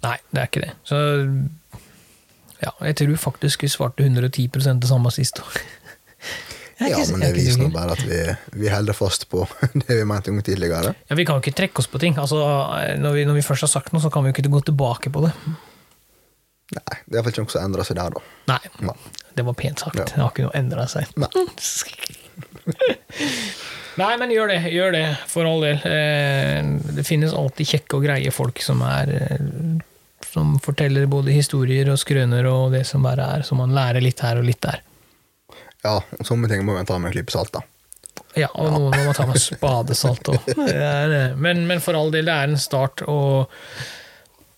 [0.03, 0.73] Nei, det er ikke det.
[0.87, 0.97] Så
[2.59, 4.49] ja, jeg tror faktisk vi svarte 110
[4.83, 5.61] det samme sist år.
[6.79, 8.19] Ja, men det viser nå bare at vi,
[8.55, 9.43] vi holder fast på
[9.83, 10.93] det vi mente om tidligere.
[11.09, 12.15] Ja, Vi kan jo ikke trekke oss på ting.
[12.19, 12.39] Altså,
[12.99, 15.11] når, vi, når vi først har sagt noe, så kan vi jo ikke gå tilbake
[15.11, 15.33] på det.
[16.75, 18.21] Nei, det er iallfall ikke noe som endrer seg der, da.
[18.51, 18.95] Nei, Nei.
[19.39, 19.97] det var pent sagt.
[19.97, 20.05] Ja.
[20.05, 21.09] Det har ikke noe endra seg.
[21.17, 21.29] Nei.
[23.99, 25.79] Nei, men gjør det, gjør det, for all del.
[25.89, 29.41] Eh, Det finnes alltid kjekke og greie folk som er eh,
[30.29, 34.21] Som forteller både historier og skrøner og det som bare er, så man lærer litt
[34.23, 34.79] her og litt der.
[35.83, 37.63] Ja, og sånne ting må man ta med en klype salt, da.
[38.37, 40.51] Ja, og noen må man ta med spadesalt òg.
[41.39, 43.49] Men, men for all del, det er en start, og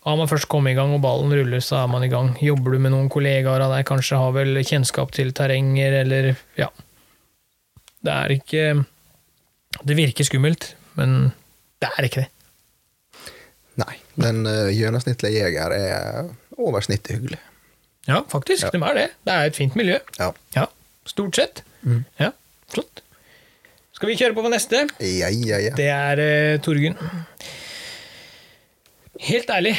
[0.02, 2.32] har man først kommet i gang og ballen ruller, så er man i gang.
[2.42, 6.72] Jobber du med noen kollegaer av deg, kanskje har vel kjennskap til terrenger, eller ja.
[8.02, 8.64] Det er ikke
[9.86, 11.32] Det virker skummelt, men
[11.82, 12.30] det er ikke det.
[13.82, 17.40] Nei, den uh, gjennomsnittlige jeger er over snittet hyggelig.
[18.10, 18.68] Ja, faktisk.
[18.74, 19.08] De er det.
[19.26, 20.02] Det er et fint miljø.
[20.18, 20.32] Ja.
[20.58, 20.66] Ja,
[21.08, 21.64] stort sett.
[22.20, 22.34] Ja,
[22.74, 23.04] flott.
[23.96, 24.88] Skal vi kjøre på på neste?
[25.00, 25.74] Ja, ja, ja.
[25.78, 26.98] Det er uh, Torgunn.
[29.22, 29.76] Helt ærlig,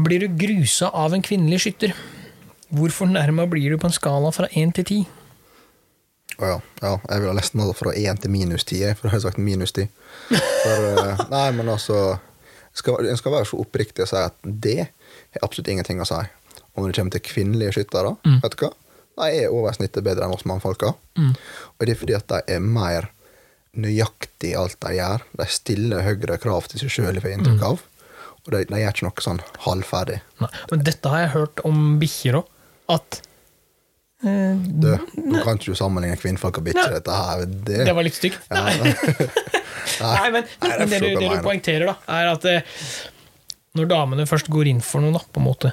[0.00, 1.92] blir du grusa av en kvinnelig skytter?
[2.72, 5.00] Hvor fornærma blir du på en skala fra én til ti?
[6.40, 6.58] Å ja.
[6.80, 6.92] ja.
[7.10, 9.26] Jeg vil ha nesten hatt fra én til minus ti, jeg, for da har jeg
[9.26, 9.84] sagt minus ti.
[10.32, 12.16] Eh, nei, men altså
[12.72, 16.22] skal, En skal være så oppriktig og si at det har absolutt ingenting å si.
[16.72, 18.72] Og når det kommer til kvinnelige skyttere, vet du hva?
[19.12, 20.94] de er over snittet bedre enn oss mannfolka.
[21.76, 23.10] Og det er fordi at de er mer
[23.76, 25.24] nøyaktig i alt de gjør.
[25.36, 27.82] De stiller høyere krav til seg sjøl, får jeg inntrykk av.
[28.46, 30.16] Og de, de gjør ikke noe sånn halvferdig.
[30.42, 32.48] Nei, men dette har jeg hørt om bikkjer òg.
[32.90, 33.20] At
[34.26, 34.88] eh, Du,
[35.22, 36.96] nå kan ikke du sammenligne kvinnfolk og bikkjer.
[36.98, 38.42] Dette her, det, Det var litt stygt.
[38.50, 38.92] Ja, Nei.
[40.02, 42.76] Nei, men, Nei, men det, du, det du poengterer, da, er at eh,
[43.78, 45.72] når damene først går inn for noe, da, på en måte,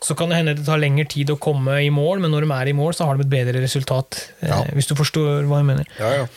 [0.00, 2.54] så kan det hende det tar lengre tid å komme i mål, men når de
[2.56, 4.20] er i mål, så har de et bedre resultat.
[4.40, 4.62] eh, Ja.
[4.76, 5.90] Hvis du forstår hva jeg mener.
[5.98, 6.28] Ja, ja.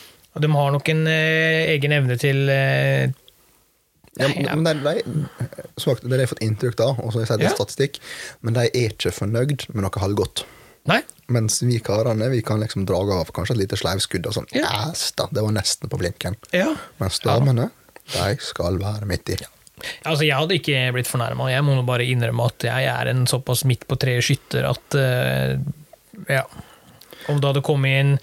[0.42, 3.12] De har nok en eh, egen evne til eh,
[4.20, 5.26] Ja, men de, de,
[5.82, 7.54] svagt, det har jeg fått inntrykk av, og så har jeg sett Ja.
[7.56, 7.96] statistikk,
[8.46, 10.44] men de er ikke fornøyd med noe halvgodt.
[10.86, 11.00] Nei,
[11.32, 14.48] Mens vi karene vi kan liksom dra av kanskje et lite sleivskudd og sånn.
[14.52, 14.68] Ja.
[14.90, 16.36] Yes, da, det var nesten på blinken.
[16.52, 16.74] ja.
[17.00, 17.70] Mens damene,
[18.12, 19.38] de skal være midt i.
[20.06, 21.48] Altså, jeg hadde ikke blitt fornærma.
[21.50, 25.00] Jeg må nå bare innrømme at jeg er en såpass midt på treet skytter at
[25.00, 25.58] uh,
[26.30, 26.44] Ja.
[27.32, 28.14] Om det hadde kommet inn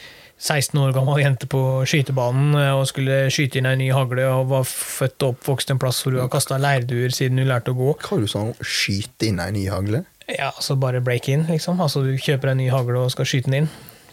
[0.40, 4.46] 16 år gammel jente på skytebanen eh, og skulle skyte inn ei ny hagle og
[4.54, 7.76] var født og oppvokst en plass hvor hun har kasta leirduer siden hun lærte å
[7.76, 8.64] gå Hva sa du?
[8.64, 10.04] Skyte inn ei ny hagle?
[10.30, 11.80] Ja, altså bare break in, liksom.
[11.82, 13.70] Altså Du kjøper en ny hagle og skal skyte den inn.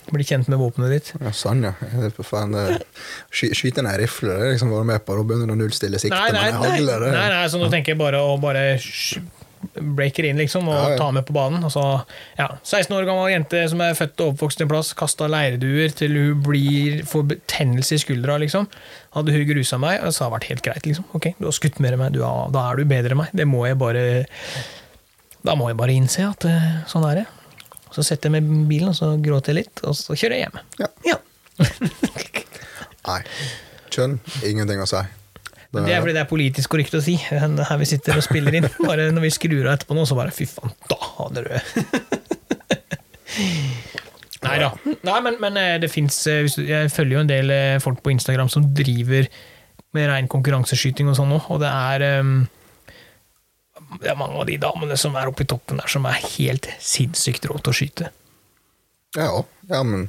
[0.08, 1.10] Bli kjent med våpenet ditt.
[1.20, 1.74] Ja, sånn, ja.
[1.84, 2.80] Det-
[3.30, 5.18] Sky, skyte en rifle, det liksom være med på.
[5.20, 8.00] Da begynner du å nullstille siktet, men ei hagle Nei, nei, nei, sånn, du tenker
[8.00, 8.80] bare å bare
[9.82, 10.98] breaker inn, liksom, og Ja, ja.
[11.00, 11.64] tar med på banen.
[11.68, 11.84] Altså,
[12.38, 16.16] ja, 16 år gammel jente som er født og oppvokst en plass, kasta leirduer til
[16.18, 18.68] hun blir, får betennelse i skuldra, liksom.
[19.18, 21.08] Hadde hun grusa meg, så hadde det vært helt greit, liksom.
[21.18, 23.34] Ok, du har skutt mer enn meg, du har, da er du bedre enn meg.
[23.38, 24.04] Det må jeg bare
[25.48, 27.28] Da må jeg bare innse at eh, sånn er det.
[27.96, 30.48] Så setter jeg meg i bilen, og så gråter jeg litt, og så kjører jeg
[30.50, 30.58] hjem.
[30.82, 30.90] Ja.
[31.08, 31.18] Ja.
[33.08, 33.22] Nei.
[33.94, 35.00] Kjønn, ingenting å si.
[35.76, 38.56] Men Det er fordi det er politisk korrekt å si, her vi sitter og spiller
[38.56, 38.68] inn.
[38.88, 41.52] Bare når vi skrur av etterpå nå, så bare fy faen, da hadde du
[44.48, 44.70] Nei da.
[45.06, 48.50] Nei, men, men eh, det fins Jeg følger jo en del eh, folk på Instagram
[48.54, 49.28] som driver
[49.98, 52.32] med rein konkurranseskyting og sånn òg, og det er eh,
[53.98, 56.70] Det er mange av de damene som er oppe i toppen der, som er helt
[56.84, 58.12] sinnssykt rå til å skyte.
[59.18, 59.32] Ja,
[59.72, 60.08] ja, men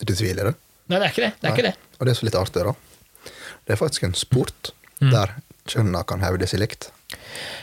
[0.00, 0.54] ikke tvil i det.
[0.90, 1.32] Nei, det er ikke det.
[1.40, 1.74] Det er ikke det.
[1.98, 2.89] Og det er så litt artig, da.
[3.70, 5.12] Det er faktisk en sport Mm.
[5.14, 5.30] der
[5.70, 6.90] kjønna kan hevde seg likt.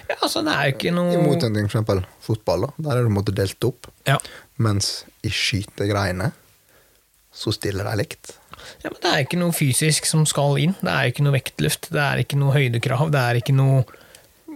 [0.09, 2.69] Ja, altså, det er ikke I noe motsetning til eksempel fotball, da.
[2.87, 3.85] der er en måte delt opp.
[4.07, 4.15] ja.
[4.57, 6.31] Mens i skytegreiene
[7.31, 8.31] så stiller de likt.
[8.81, 10.73] Ja, men Det er ikke noe fysisk som skal inn.
[10.81, 13.83] Det er ikke noe vektløft, det er ikke noe høydekrav, det er ikke noe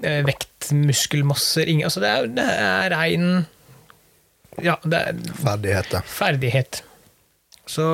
[0.02, 3.28] eh, vektmuskelmasser ingen, altså Det er, det er rein
[4.64, 6.02] Ja, det er Ferdigheter.
[6.18, 6.82] ferdighet.
[7.70, 7.86] Så.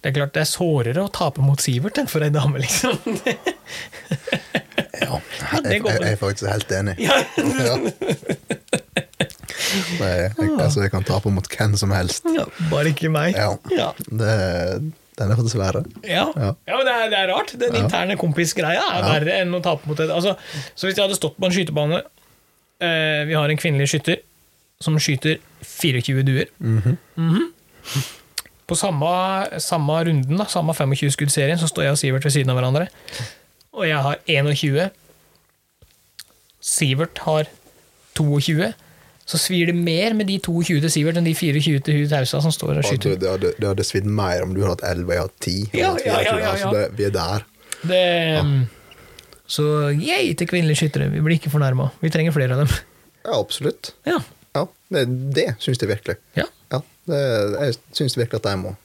[0.00, 2.96] Det er klart det er sårere å tape mot Sivert enn for ei dame, liksom.
[5.00, 5.16] Ja,
[5.64, 6.94] jeg, jeg, jeg er faktisk helt enig.
[7.00, 7.14] Ja.
[7.40, 7.74] Ja.
[10.00, 12.26] Jeg, altså, jeg kan tape mot hvem som helst.
[12.34, 13.36] Ja, bare ikke meg.
[13.38, 13.52] Ja.
[13.72, 13.90] Ja.
[14.08, 14.34] Det,
[15.20, 15.84] den er faktisk verre.
[16.04, 16.50] Ja, Ja.
[16.68, 17.54] ja men det er, det er rart.
[17.60, 20.34] Den interne kompisgreia er verre enn å tape mot et altså,
[20.74, 24.20] Så hvis jeg hadde stått på en skytebane eh, Vi har en kvinnelig skytter
[24.80, 26.48] som skyter 24 duer.
[26.58, 26.96] Mhm.
[28.70, 29.10] På samme,
[29.62, 32.86] samme runden, da, samme 25-skuddserien, så står jeg og Sivert ved siden av hverandre.
[33.74, 34.90] Og jeg har 21.
[36.60, 37.50] Sivert har
[38.18, 38.70] 22.
[39.30, 42.40] Så svir det mer med de 22 til Sivert enn de 24 til hun Tausa
[42.42, 43.14] som står og skyter.
[43.20, 45.54] det, hadde, det hadde svidd mer om du hadde hatt 11 og jeg hadde 10.
[45.70, 46.72] og Ja, ja, ja, ja, Altså, ja.
[46.74, 47.46] det, vi er der.
[47.80, 48.00] Det,
[48.34, 48.42] ja.
[49.50, 51.08] Så yay til kvinnelige skyttere.
[51.14, 51.88] Vi blir ikke fornærma.
[52.02, 52.74] Vi trenger flere av dem.
[53.24, 53.94] Ja, absolutt.
[54.06, 54.18] Ja.
[54.90, 56.16] Det, det syns jeg virkelig.
[56.38, 56.46] Ja.
[56.70, 57.20] Ja, det,
[57.56, 58.76] jeg syns virkelig at de må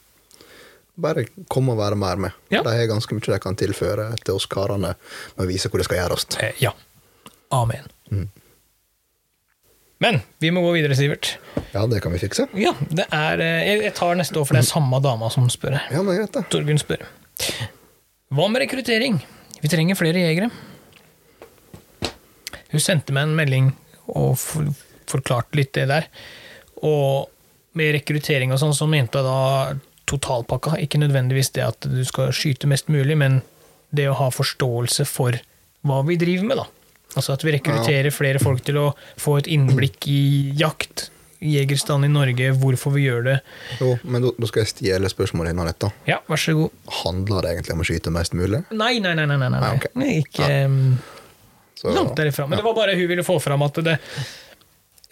[0.96, 2.36] bare komme og være mer med.
[2.52, 2.62] Ja.
[2.64, 5.88] De har ganske mye de kan tilføre til oss karene med å vise hvor det
[5.88, 6.28] skal gjøres.
[6.40, 6.72] Eh, ja.
[7.54, 7.90] Amen.
[8.10, 8.28] Mm.
[10.02, 11.36] Men vi må gå videre, Sivert.
[11.72, 12.48] Ja, det kan vi fikse.
[12.56, 15.78] Ja, det er eh, jeg tar neste år, for det er samme dama som spør.
[15.92, 16.44] Ja, men greit, det.
[16.52, 17.04] Torgunn spør.
[18.36, 19.20] Hva med rekruttering?
[19.62, 20.50] Vi trenger flere jegere.
[22.72, 23.70] Hun sendte meg en melding
[24.12, 24.36] og
[25.06, 26.08] for, forklarte litt det der.
[26.84, 27.30] Og
[27.76, 30.78] med rekruttering og sånn, så mente jeg da totalpakka.
[30.82, 33.42] Ikke nødvendigvis det at du skal skyte mest mulig, men
[33.96, 35.38] det å ha forståelse for
[35.86, 36.66] hva vi driver med, da.
[37.16, 38.86] Altså at vi rekrutterer flere folk til å
[39.20, 41.08] få et innblikk i jakt,
[41.40, 43.36] jegerstand i Norge, hvorfor vi gjør det.
[43.80, 45.92] Jo, men da, skal jeg stjele spørsmålet innan dette.
[46.08, 46.74] Ja, vær så god.
[47.02, 48.64] Handler det egentlig om å skyte mest mulig?
[48.72, 49.28] Nei, nei, nei.
[49.28, 49.60] nei, nei, nei.
[49.62, 50.16] Nei, okay.
[50.24, 50.80] Ikke um,
[51.76, 52.48] Så, langt derifra.
[52.50, 53.96] Men det var bare hun ville få fram at det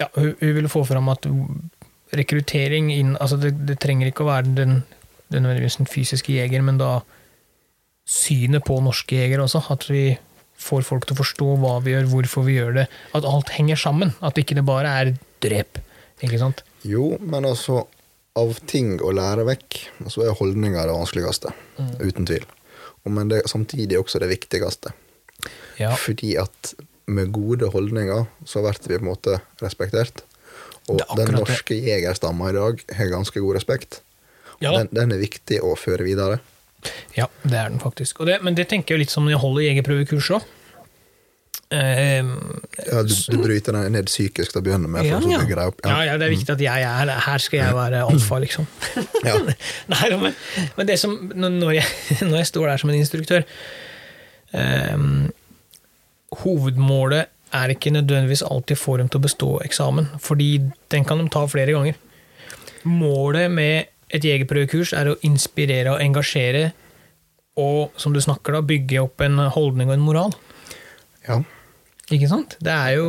[0.00, 1.26] Ja, hun, hun ville få fram at
[2.14, 4.76] rekruttering inn Altså, det, det trenger ikke å være den,
[5.32, 7.00] den den fysiske jeger, men da
[8.04, 9.64] synet på norske jegere også.
[9.72, 10.06] At vi
[10.60, 12.86] får folk til å forstå hva vi gjør, hvorfor vi gjør det.
[13.16, 14.14] At alt henger sammen.
[14.24, 15.80] At ikke det bare er drep.
[16.22, 16.64] Ikke sant?
[16.86, 17.86] Jo, men altså
[18.34, 19.76] Av ting å lære vekk,
[20.10, 21.52] så er holdninger det vanskeligste.
[21.78, 21.90] Mm.
[22.02, 22.46] Uten tvil.
[23.06, 24.90] Men det samtidig også det viktigste.
[25.78, 25.92] Ja.
[25.94, 26.72] Fordi at
[27.06, 30.24] med gode holdninger så blir vi på en måte respektert.
[30.88, 34.02] Og den norske jegerstamma i dag har ganske god respekt.
[34.62, 36.40] Ja den, den er viktig å føre videre.
[37.16, 38.20] Ja, det er den faktisk.
[38.28, 40.50] Det, men det tenker jeg litt som når jeg holder jegerprøvekurs òg.
[41.74, 42.20] Eh,
[42.84, 45.08] Ja, du, du bryter deg ned psykisk til å begynne med.
[45.08, 45.64] ja, ja.
[45.64, 45.80] opp.
[45.86, 48.68] ja, ja, det er viktig at jeg er Her skal jeg være alfa, liksom.
[49.94, 50.36] Nei, men,
[50.76, 51.88] men det som Når jeg,
[52.28, 53.48] når jeg står der som en instruktør
[54.52, 55.08] eh,
[56.42, 60.48] Hovedmålet er ikke nødvendigvis alltid få dem til å bestå eksamen, fordi
[60.90, 61.98] den kan de ta flere ganger.
[62.84, 66.72] Målet med et jegerprøvekurs er å inspirere og engasjere,
[67.60, 70.38] og som du snakker da, bygge opp en holdning og en moral.
[71.28, 71.42] ja.
[72.12, 72.58] Ikke sant?
[72.60, 73.04] Det er jo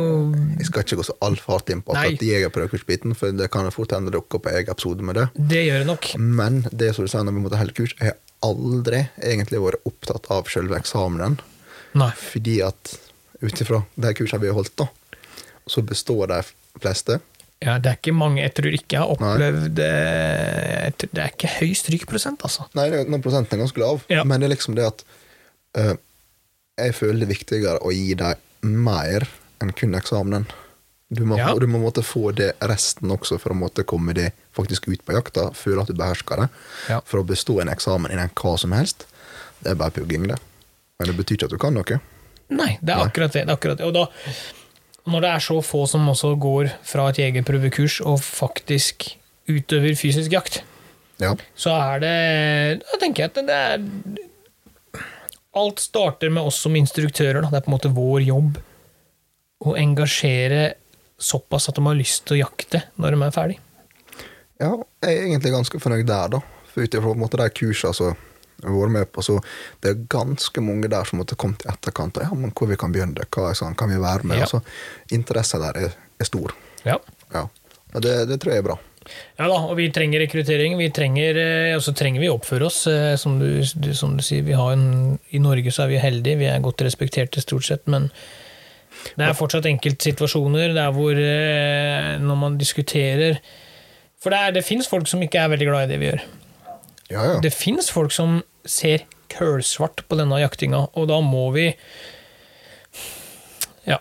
[0.56, 3.92] Jeg skal ikke gå så altfor hardt inn på akkurat jegerprøvekursbiten, for det kan fort
[3.92, 5.26] hende dukke opp en egen episode med det.
[5.36, 6.08] Det gjør det nok.
[6.16, 8.16] Men det som du sier når vi måtte holde kurs, jeg har
[8.48, 11.36] aldri egentlig vært opptatt av selve eksamenen.
[11.92, 12.08] Nei.
[12.16, 12.94] Fordi at
[13.42, 14.86] ut ifra de kursene vi har holdt, da,
[15.66, 16.40] så består de
[16.80, 17.20] fleste.
[17.64, 21.30] Ja, det er ikke mange Jeg tror ikke jeg har opplevd eh, tror- Det er
[21.32, 22.66] ikke høy strykprosent, altså.
[22.76, 24.24] Nei, den prosenten er ganske lav, Ja.
[24.24, 25.04] men det er liksom det at
[25.78, 25.94] uh,
[26.76, 28.36] jeg føler det er viktigere å gi dem
[28.84, 29.24] mer
[29.62, 30.44] enn kun eksamenen.
[31.08, 31.54] Du må, Ja.
[31.54, 35.14] du må måtte få det resten også for å måtte komme det faktisk ut på
[35.16, 36.48] jakta, føle at du behersker det.
[36.90, 37.00] Ja.
[37.06, 39.06] For å bestå en eksamen innen hva som helst,
[39.62, 40.36] det er bare pugging, det.
[40.98, 42.00] Men det betyr ikke at du kan noe.
[42.54, 43.42] Nei, det er akkurat det.
[43.46, 43.86] det, er akkurat det.
[43.88, 44.04] Og da,
[45.10, 49.08] når det er så få som også går fra et jegerprøvekurs og faktisk
[49.50, 50.62] utøver fysisk jakt,
[51.18, 51.30] Ja.
[51.56, 53.84] så er det Da tenker jeg at det er
[55.56, 57.40] Alt starter med oss som instruktører.
[57.40, 57.48] Da.
[57.48, 58.58] Det er på en måte vår jobb
[59.64, 60.74] å engasjere
[61.16, 63.56] såpass at de har lyst til å jakte når de er ferdig.
[64.60, 66.42] Ja, jeg er egentlig ganske fornøyd der, da.
[66.74, 68.18] For ut ifra de kursene så har
[68.62, 69.36] vært med på, så
[69.84, 72.16] det er ganske mange der som måtte komme til etterkant.
[72.22, 74.38] Ja, men hvor vi kan begynne, hva sånn, kan vi være med?
[74.40, 74.46] Ja.
[74.48, 74.62] Altså,
[75.12, 76.54] Interessen der er, er stor.
[76.84, 76.96] Ja.
[77.34, 77.46] Ja.
[77.94, 78.78] Og det, det tror jeg er bra.
[79.38, 80.74] Ja da, og vi trenger rekruttering.
[80.80, 82.80] Vi trenger, eh, og så trenger vi å oppføre oss.
[82.90, 86.00] eh, Som du, du, som du sier, vi har en, I Norge så er vi
[86.02, 88.08] heldige, vi er godt respekterte stort sett, men
[89.16, 93.38] det er fortsatt enkeltsituasjoner der hvor eh, når man diskuterer
[94.18, 96.22] For det, er- det fins folk som ikke er veldig glad i det vi gjør.
[97.10, 97.36] Ja, ja.
[97.42, 101.70] Det fins folk som ser kølsvart på denne jaktinga, og da må vi
[103.86, 104.00] Ja.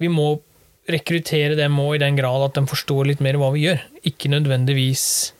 [0.00, 0.42] Vi må
[0.90, 3.80] rekruttere dem òg i den grad at de forstår litt mer hva vi gjør.
[4.06, 5.32] Ikke nødvendigvis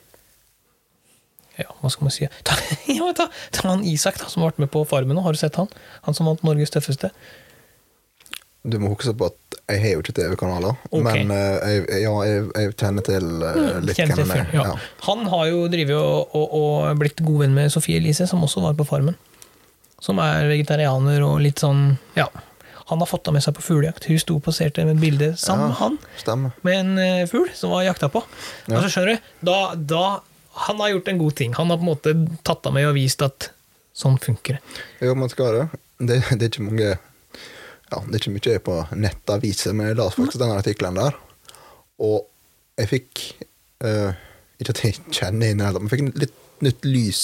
[1.57, 2.53] Ja, hva skal man si Ta,
[2.99, 5.17] ja, ta, ta han Isak, da, som har vært med på Farmen.
[5.21, 5.69] Har du sett han?
[6.05, 7.09] Han som vant Norges tøffeste.
[8.63, 11.03] Du må huske på at jeg har jo ikke TV-kanaler, okay.
[11.25, 14.51] men uh, jeg, ja, jeg, jeg kjenner til uh, litt hvem han er.
[14.55, 14.75] ja.
[15.05, 18.63] Han har jo drivet og, og, og blitt god venn med Sofie Elise, som også
[18.63, 19.17] var på Farmen.
[20.03, 22.27] Som er vegetarianer og litt sånn Ja.
[22.87, 24.05] Han har fått henne med seg på fuglejakt.
[24.07, 25.79] Hun sto og poserte med et bilde sammen Ja.
[25.81, 26.53] han Stemmer.
[26.63, 28.21] med en uh, fugl som var jakta på.
[28.69, 28.77] Ja.
[28.77, 29.33] Altså, skjønner du?
[29.49, 30.05] Da, da
[30.67, 31.53] Han har gjort en god ting.
[31.53, 32.13] Han har på en måte
[32.47, 33.51] tatt henne med og vist at
[33.93, 34.79] sånn funker det.
[35.03, 35.65] Jo, man skal det.
[35.99, 36.95] Det, det er ikke mange
[37.91, 41.15] ja, Det er ikke mye på nettaviser, men jeg las faktisk den artikkelen der.
[42.03, 42.25] Og
[42.77, 43.21] jeg fikk
[43.85, 44.11] uh,
[44.59, 47.21] Ikke at jeg kjenner henne, heller, men jeg fikk litt nytt lys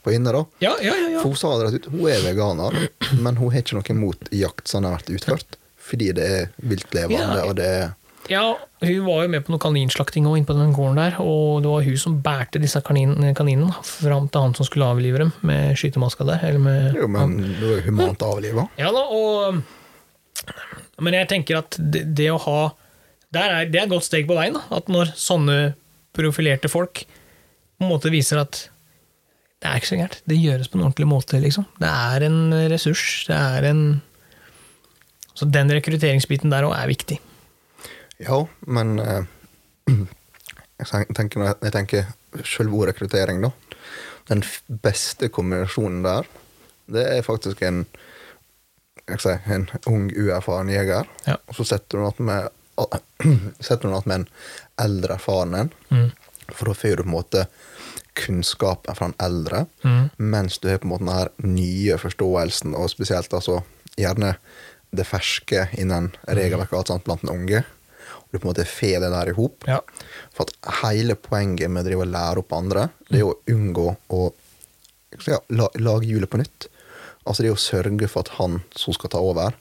[0.00, 0.32] på henne.
[0.32, 0.44] da.
[0.64, 1.08] Ja, ja, ja.
[1.12, 1.20] ja.
[1.20, 1.88] For hun sa det rett ut.
[1.92, 2.76] Hun er veganer,
[3.20, 5.58] men hun har ikke noe imot jakt som har vært utført.
[5.90, 7.44] Fordi det er viltlevende, Ja.
[7.44, 7.90] og det er
[8.30, 8.44] Ja,
[8.84, 11.82] hun var jo med på noe kaninslakting òg, på den gården der, og det var
[11.84, 16.24] hun som bærte disse kanin, kaninene fram til han som skulle avlive dem med skytemaska
[16.28, 16.44] der.
[16.48, 18.66] Eller med, jo, men det var jo humant avliva.
[18.78, 19.60] Ja da, og
[21.00, 22.60] Men jeg tenker at det, det å ha
[23.30, 24.58] er, Det er et godt steg på veien.
[24.74, 25.58] At når sånne
[26.16, 28.64] profilerte folk på en måte viser at
[29.60, 30.22] det er ikke så gærent.
[30.28, 31.66] Det gjøres på en ordentlig måte, liksom.
[31.80, 32.38] Det er en
[32.72, 33.26] ressurs.
[33.28, 33.82] Det er en
[35.36, 37.16] Så den rekrutteringsbiten der òg er viktig.
[38.20, 39.24] Ja, men eh,
[40.80, 41.54] jeg tenker,
[42.44, 43.52] selv tenker rekruttering, da.
[44.28, 44.42] Den
[44.84, 46.28] beste kombinasjonen der,
[46.92, 47.86] det er faktisk en
[49.18, 51.06] si, en ung, uerfaren jeger.
[51.26, 51.36] Ja.
[51.48, 52.48] Og så setter du noe med
[54.06, 54.28] med en
[54.78, 56.12] eldre erfaren en, Mm.
[56.54, 57.46] for da får du på en måte
[58.14, 60.10] kunnskapen fra den eldre, Mm.
[60.18, 63.62] mens du har på en måte den her nye forståelsen, og spesielt altså
[63.96, 64.36] gjerne
[64.94, 67.64] det ferske innen regelverket sånt blant den unge.
[68.16, 69.64] Og du på en måte får det der i hop.
[69.68, 69.80] Ja.
[70.32, 73.96] For at hele poenget med å drive og lære opp andre, det er å unngå
[74.10, 74.32] å
[75.26, 75.38] ja,
[75.78, 76.68] lage hjulet på nytt.
[77.30, 79.54] Altså det å sørge for at han som skal ta over,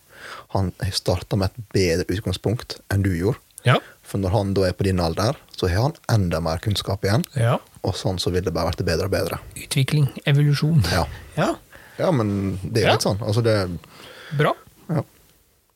[0.56, 3.38] han har starta med et bedre utgangspunkt enn du gjorde.
[3.68, 3.76] Ja.
[4.08, 7.26] For når han da er på din alder, så har han enda mer kunnskap igjen.
[7.38, 7.60] ja.
[7.88, 9.38] Og sånn så vil det bare bli bedre og bedre.
[9.56, 10.10] Utvikling.
[10.28, 10.82] Evolusjon.
[10.92, 11.06] Ja,
[11.38, 11.54] Ja.
[11.98, 12.92] ja men det er Ja.
[12.98, 13.22] litt sånn.
[13.24, 13.54] Altså det
[14.38, 14.52] Bra.
[14.90, 15.04] ja.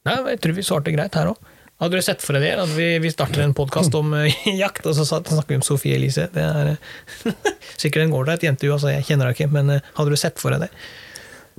[0.05, 1.37] Nei, jeg tror vi svarte greit her òg.
[1.79, 4.95] Hadde du sett for deg at vi, vi starter en podkast om eh, jakt, og
[4.95, 6.27] så snakker vi om Sofie Elise?
[6.33, 7.33] Det er eh,
[7.81, 10.51] sikkert en gårdeit jente, altså, jeg kjenner henne ikke, men eh, hadde du sett for
[10.51, 10.69] deg det?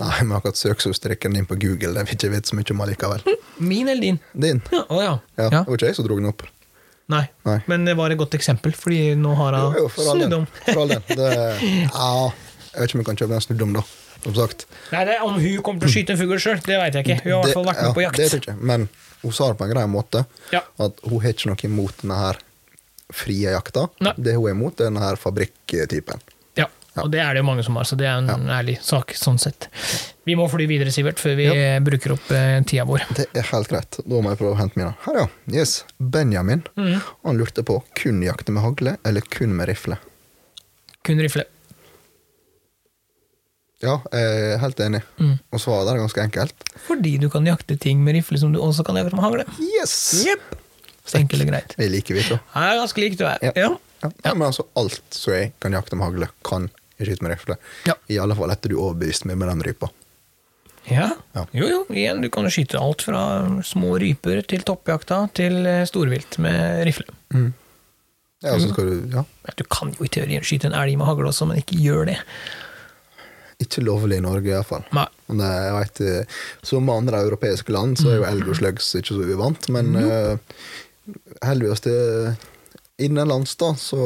[0.00, 3.24] Nei, men akkurat søkesordsstrikken din på Google, det vil ikke vite så mye om allikevel.
[3.62, 4.20] Min eller din?
[4.33, 4.62] Din.
[4.74, 5.14] Ja, Å ja.
[5.38, 5.48] Ja.
[5.50, 6.42] Det var ikke jeg som dro den opp.
[7.12, 7.26] Nei.
[7.44, 7.59] Nei.
[7.68, 10.46] Men det var et godt eksempel, fordi nå har hun snudd om.
[10.64, 11.04] For all del.
[11.20, 11.28] Det,
[11.92, 12.09] ja,
[12.72, 13.85] jeg vet ikke om jeg kan kjøpe den snudd om, da.
[14.24, 14.64] Som sagt.
[14.88, 17.18] Nei, det, Om hun kommer til å skyte en fugl sjøl, det veit jeg ikke.
[17.26, 18.20] Hun har i hvert fall vært med ja, på jakt.
[18.20, 18.68] Det tror jeg ikke.
[18.72, 18.87] Men
[19.20, 20.24] hun sa det på en grei måte.
[20.54, 20.62] Ja.
[20.80, 22.40] At hun har ikke noe imot denne her
[23.14, 23.85] frie jakta.
[24.04, 24.14] Nei.
[24.16, 26.24] Det hun er imot, er denne her fabrikktypen.
[26.94, 29.16] Ja, og det er det jo mange som har, så det er en ærlig sak
[29.18, 29.66] sånn sett.
[30.28, 31.80] Vi må fly videre, Sivert, før vi ja.
[31.83, 33.02] bruker opp eh, tida vår.
[33.18, 33.98] Det er helt greit.
[33.98, 34.92] Da må jeg prøve å hente mine.
[35.02, 35.26] Her, ja.
[35.50, 35.80] Yes.
[35.98, 36.62] Benjamin.
[36.78, 37.00] Mm.
[37.26, 39.98] Han lurte på kun jakte med hagle eller kun med rifle.
[41.04, 41.48] Kun rifle.
[43.83, 45.00] Ja, jeg er helt enig.
[45.18, 45.35] Mm.
[45.52, 46.62] Og svaret er ganske enkelt.
[46.87, 49.48] Fordi du kan jakte ting med rifle som du også kan jakte med hagle.
[49.59, 49.96] Yes!
[50.24, 50.54] Yep.
[51.18, 51.74] Enkelt og greit.
[51.76, 52.38] Det liker vi, så.
[52.38, 53.42] Det er ganske likt, du er.
[53.44, 53.52] Ja.
[53.59, 53.74] Ja.
[54.04, 54.11] Ja.
[54.24, 57.59] ja, men altså, alt som jeg kan jakte med hagle, kan jeg med rifle.
[57.88, 57.96] Ja.
[58.09, 59.90] I alle fall etter du overbeviste meg med den rypa.
[60.85, 61.11] Ja.
[61.33, 61.46] Ja.
[61.57, 63.20] Jo, jo, igjen, du kan jo skyte alt fra
[63.64, 67.09] små ryper til toppjakta til eh, storvilt med rifle.
[68.44, 69.24] Ja, så skal du, ja.
[69.46, 72.11] Ja, Du kan jo i teorien skyte en elg med hagle også, men ikke gjør
[72.12, 72.18] det.
[73.62, 74.85] Ikke lovlig i Norge, iallfall.
[74.92, 79.68] Eh, eh, Som andre europeiske land så er jo elg og slugs ikke så uvant,
[79.72, 80.35] men eh,
[81.46, 81.98] heldigvis det
[83.00, 84.00] innenlands, da, så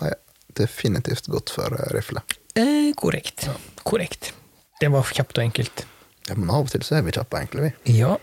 [0.00, 0.20] har jeg
[0.58, 2.22] definitivt godt for eh, rifle.
[2.54, 3.48] Eh, korrekt.
[3.82, 4.32] Korrekt.
[4.80, 5.84] Det var kjapt og enkelt.
[6.28, 7.98] Ja, men av og til så er vi kjappe, enkle, vi.
[7.98, 8.16] Ja.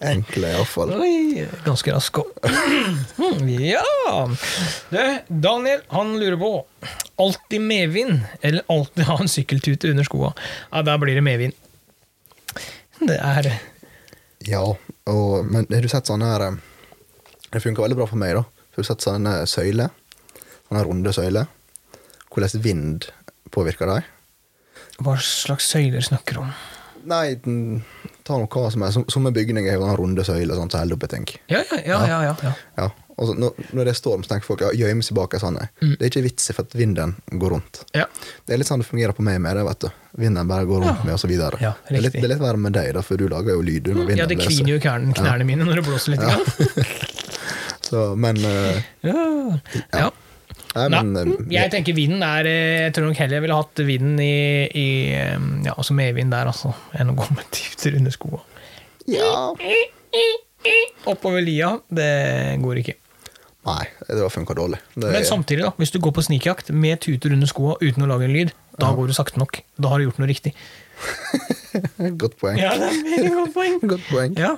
[0.00, 0.94] Enkle, iallfall.
[1.66, 2.30] Ganske rask òg.
[3.50, 3.82] Ja!
[4.90, 6.52] Du, Daniel, han lurer på
[7.20, 10.32] Alltid medvind, eller alltid ha en sykkeltute under skoa?
[10.70, 11.52] Ja, da blir det medvind.
[13.00, 13.50] Det er
[14.48, 16.56] Ja, og, men har du sett sånne her eh,
[17.52, 18.44] Det funker veldig bra for meg, da.
[18.80, 19.90] Har sett sånne søyler.
[20.68, 21.48] Sånne runde søyler.
[22.30, 23.08] Hvordan vind
[23.50, 24.04] påvirker dem.
[25.00, 26.52] Hva slags søyler snakker du om?
[27.10, 27.82] Nei, den-
[28.24, 28.82] ta noe hva som.
[28.92, 31.24] Som, som en bygning er jo den runde søyler sånn, som holder oppe ting.
[31.48, 32.00] Ja, ja, ja.
[32.06, 32.52] ja, ja, ja.
[32.76, 32.88] Ja,
[33.20, 35.56] så når, når det er storm, så tenker folk ja, gjemme seg bak ei sånn.
[35.80, 35.94] Mm.
[35.98, 37.82] Det er ikke vits i for at vinden går rundt.
[37.96, 38.04] ja.
[38.46, 39.88] Det er litt sånn det fungerer på meg med det, vet du.
[40.20, 41.04] Vinden bare går rundt Ja.
[41.04, 41.58] med, og så videre.
[41.60, 43.64] Ja, det, er litt, det er litt verre med deg, da, for du lager jo
[43.64, 44.22] lyd under vinden.
[44.22, 46.20] ja det kliner jo knærne, mine når det blåser litt.
[46.20, 47.08] grann.
[47.90, 49.22] Så, men uh, Ja.
[49.92, 50.10] ja.
[50.70, 53.56] Nei, men Nei, eh, jeg tenker vinden er eh, Jeg tror nok heller jeg ville
[53.58, 54.84] hatt vinden i, i
[55.66, 58.38] Ja, også medvind der, altså, enn å gå med tifter under skoa.
[59.10, 59.50] Ja.
[61.10, 62.10] Oppover lia, det
[62.62, 62.94] går ikke.
[63.66, 64.78] Nei, det var funka dårlig.
[64.94, 68.08] Det, Men samtidig, da, hvis du går på snikjakt med tuter under skoa uten å
[68.08, 69.60] lage en lyd, da går du sakte nok.
[69.76, 70.54] Da har du gjort noe riktig.
[72.22, 72.60] Godt poeng.
[72.60, 73.78] Ja, det er veldig godt poeng.
[73.92, 74.36] Godt poeng.
[74.40, 74.56] Ja.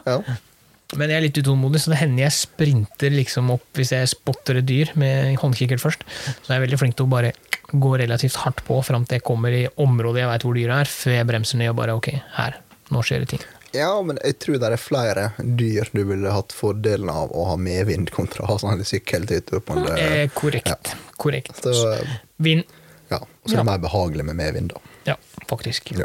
[0.98, 4.58] Men jeg er litt utålmodig, så det hender jeg sprinter liksom opp hvis jeg spotter
[4.60, 6.04] et dyr med håndkikkert først.
[6.42, 7.32] Så jeg er veldig flink til å bare
[7.72, 10.90] gå relativt hardt på fram til jeg kommer i området jeg veit hvor dyret er,
[10.92, 12.58] før jeg bremser ned og bare ok, her,
[12.92, 13.46] nå skjer det ting.
[13.72, 17.54] Ja, men jeg tror det er flere dyr du ville hatt fordelen av å ha
[17.56, 20.92] medvind kontra å ha sånn sykkel til en Eh, korrekt.
[21.16, 21.62] Korrekt.
[21.64, 22.64] Så, eh, Vind.
[23.08, 23.62] ja, så er Ja.
[23.62, 24.80] det mer behagelig med medvind, da.
[25.06, 25.16] Ja,
[25.48, 25.96] faktisk.
[25.96, 26.04] Ja.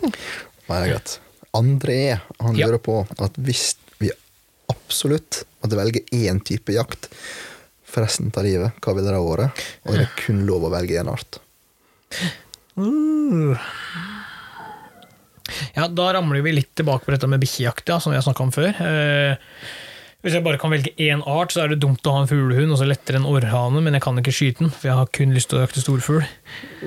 [0.00, 0.12] Men
[0.68, 1.18] det er greit.
[1.54, 4.10] André han lurer på at hvis vi
[4.72, 7.10] absolutt måtte velge én type jakt
[7.88, 9.64] for resten av livet, hva ville det ha vært?
[9.86, 11.38] Og det er kun lov å velge én art.
[12.74, 13.54] Uh.
[15.76, 18.46] Ja, da ramler vi litt tilbake på dette med bikkjejakt, ja, som vi har snakka
[18.46, 18.70] om før.
[18.74, 19.36] Eh,
[20.24, 22.72] hvis jeg bare kan velge én art, så er det dumt å ha en fuglehund,
[22.72, 25.34] og så lettere en orrhane, men jeg kan ikke skyte den, for jeg har kun
[25.36, 26.24] lyst til å jakte storfugl.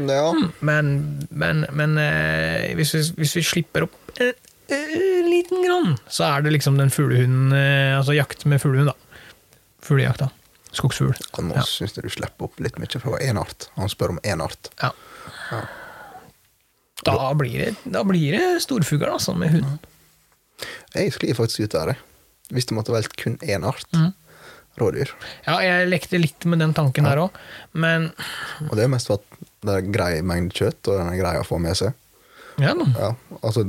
[0.09, 0.31] Ja,
[0.65, 0.91] Men,
[1.29, 4.33] men, men eh, hvis, vi, hvis vi slipper opp en
[4.69, 9.21] liten grann, så er det liksom den fuglehunden eh, Altså jakt med fuglehund, da.
[9.87, 10.29] Fuglejakta.
[10.75, 11.13] Skogsfugl.
[11.41, 11.61] Nå Ja.
[11.63, 13.69] syns jeg du slipper opp litt mye for én art.
[13.77, 14.69] Han spør om én art.
[14.81, 14.91] Ja.
[17.05, 19.85] Da blir det, da blir det storfugl, altså, med hund.
[20.95, 21.97] Jeg sklir faktisk ut der, jeg.
[22.55, 23.85] Hvis du måtte valgt kun én art.
[23.93, 24.11] Mm.
[24.77, 25.09] Rådyr.
[25.47, 27.31] Ja, jeg lekte litt med den tanken der òg,
[27.73, 28.11] men
[28.69, 31.31] Og det er mest for at det er grei mengde kjøtt, og den er grei
[31.39, 31.95] å få med seg.
[32.61, 32.73] Ja.
[32.97, 33.63] Ja, altså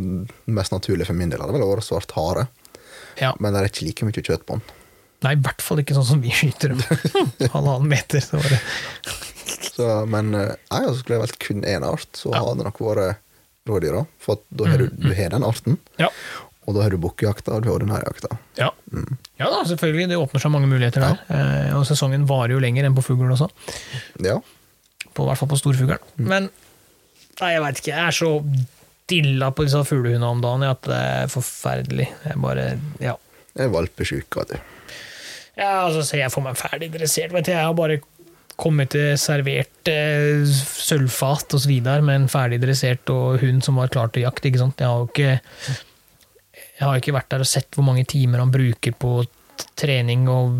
[0.47, 2.49] mest naturlige for min del hadde vel vært svart hare,
[3.20, 3.34] ja.
[3.39, 4.74] men det er ikke like mye kjøtt på den.
[5.26, 6.82] Nei, i hvert fall ikke sånn som vi skyter dem.
[7.55, 8.22] Halvannen meter.
[8.22, 8.59] Så var det.
[9.74, 12.78] Så, men eh, jeg altså, skulle jeg valgt kun én art, så hadde det nok
[12.86, 13.24] vært
[13.68, 13.97] rådyr.
[14.22, 16.12] For da har du, du har den arten, Ja.
[16.68, 18.39] og da har du bukkejakta og du har ordinærjakta.
[18.61, 18.70] Ja.
[19.41, 20.09] ja da, selvfølgelig.
[20.12, 21.20] Det åpner seg mange muligheter der.
[21.34, 23.51] Eh, og sesongen varer jo lenger enn på fuglen også.
[24.24, 24.39] Ja.
[25.11, 26.03] På, I hvert fall på storfuglen.
[26.22, 26.51] Men
[27.41, 27.95] nei, jeg veit ikke.
[27.97, 28.32] Jeg er så
[29.11, 32.11] dilla på disse fuglehundene om dagen at det er forferdelig.
[32.27, 32.69] Jeg bare
[33.01, 33.17] Ja.
[33.59, 34.59] Jeg er valpesjuk, vet du.
[35.59, 37.33] Ja, altså, så jeg får meg ferdig dressert.
[37.35, 37.51] Vet du.
[37.51, 37.99] Jeg har bare
[38.59, 44.11] kommet til servert eh, sølvfat videre med en ferdig dressert og hund som var klar
[44.15, 44.47] til jakt.
[44.47, 44.79] ikke sant?
[44.79, 45.39] Jeg har jo ikke,
[46.79, 49.21] jeg har ikke vært der og sett hvor mange timer han bruker på
[49.79, 50.55] trening og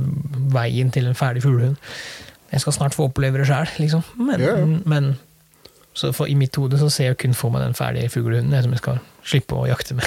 [0.55, 1.79] veien til en ferdig fuglehund.
[2.51, 4.03] Jeg skal snart få oppleve det sjæl, liksom.
[4.19, 4.55] Men, ja.
[4.89, 5.11] men
[5.99, 8.75] så for, i mitt hode så ser jeg kun for meg den ferdige fuglehunden som
[8.75, 10.07] jeg skal slippe å jakte med.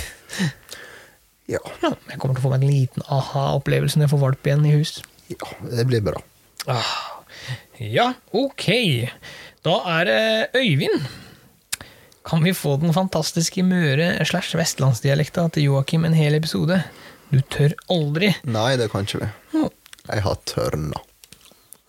[1.51, 1.59] Ja.
[1.83, 4.67] Ja, jeg kommer til å få meg en liten aha-opplevelse når jeg får valp igjen
[4.69, 4.91] i hus.
[5.33, 6.21] ja, det blir bra.
[6.71, 6.93] Ah,
[7.81, 8.05] ja,
[8.37, 8.67] ok.
[9.65, 10.21] Da er det
[10.61, 11.03] Øyvind.
[12.23, 16.77] Kan vi få den fantastiske Møre slash vestlandsdialekta til Joakim en hel episode?
[17.33, 18.29] Du tør aldri.
[18.45, 19.29] Nei, det kan ikke vi.
[20.11, 21.01] Jeg har tørna.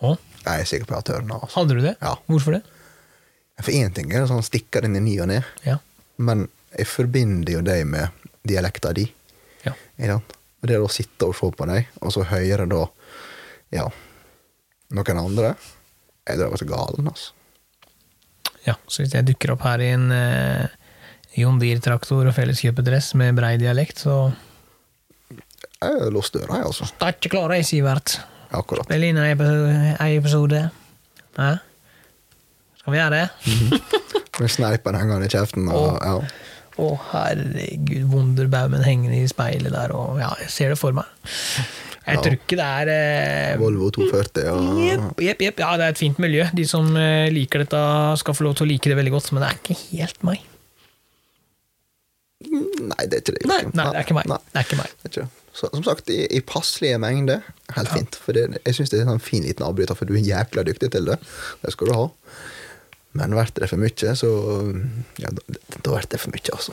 [0.02, 1.38] Å, Jeg er sikker på at jeg har tørna.
[1.38, 1.54] Altså.
[1.60, 1.94] hadde du det?
[2.02, 2.16] Ja.
[2.32, 2.62] Hvorfor det?
[3.62, 5.78] For én ting er det sånn stikker inn i ny og ne, Ja.
[6.18, 8.08] men jeg forbinder jo deg med
[8.48, 9.06] dialekta di.
[9.64, 9.74] ja.
[10.62, 12.84] Og det å sitte og se på deg, og så høre da
[13.74, 13.88] ja,
[14.94, 15.56] noen andre
[16.28, 17.32] Jeg drar til galen, altså.
[18.66, 18.74] ja.
[18.86, 20.66] Så hvis jeg dukker opp her i en eh,
[21.34, 24.32] John Deere-traktor og felleskjøpedress med brei dialekt, så
[25.82, 26.86] Jeg låst døra, jeg, altså.
[27.02, 28.20] Er ikke klar, jeg, Sivert.
[28.54, 28.84] Akkurat.
[28.86, 29.18] Spille inn.
[29.18, 30.70] En episode.
[31.38, 31.50] Hæ?
[32.82, 33.26] Skal vi gjøre det?
[34.42, 35.68] Med sneipen hengende i kjeften.
[35.70, 36.16] Og, ja.
[36.82, 41.08] Å, herregud, Wunderbaumen henger i speilet der, og ja, jeg ser det for meg.
[42.02, 42.22] Jeg Ja.
[42.24, 45.60] tror ikke det er eh, Volvo 240 og Jepp, jepp, jepp.
[45.62, 46.48] Ja, det er et fint miljø.
[46.56, 47.82] De som eh, liker dette,
[48.18, 50.42] skal få lov til å like det veldig godt, men det er ikke helt meg.
[52.42, 53.44] Nei, det er ikke det.
[53.46, 54.26] Nei, nei det er ikke meg.
[54.32, 54.96] Det er ikke meg.
[54.98, 55.28] det er ikke.
[55.54, 57.44] Så, som sagt, i, i passelige mengder,
[57.76, 58.16] helt fint.
[58.24, 60.64] For det, jeg syns det er en sånn fin liten avbryter, for du er jækla
[60.66, 61.18] dyktig til det.
[61.62, 62.06] Det skal du ha.
[63.18, 64.28] Men blir det for mye, så
[65.20, 65.42] Ja, da,
[65.84, 66.72] blir det for mye, altså.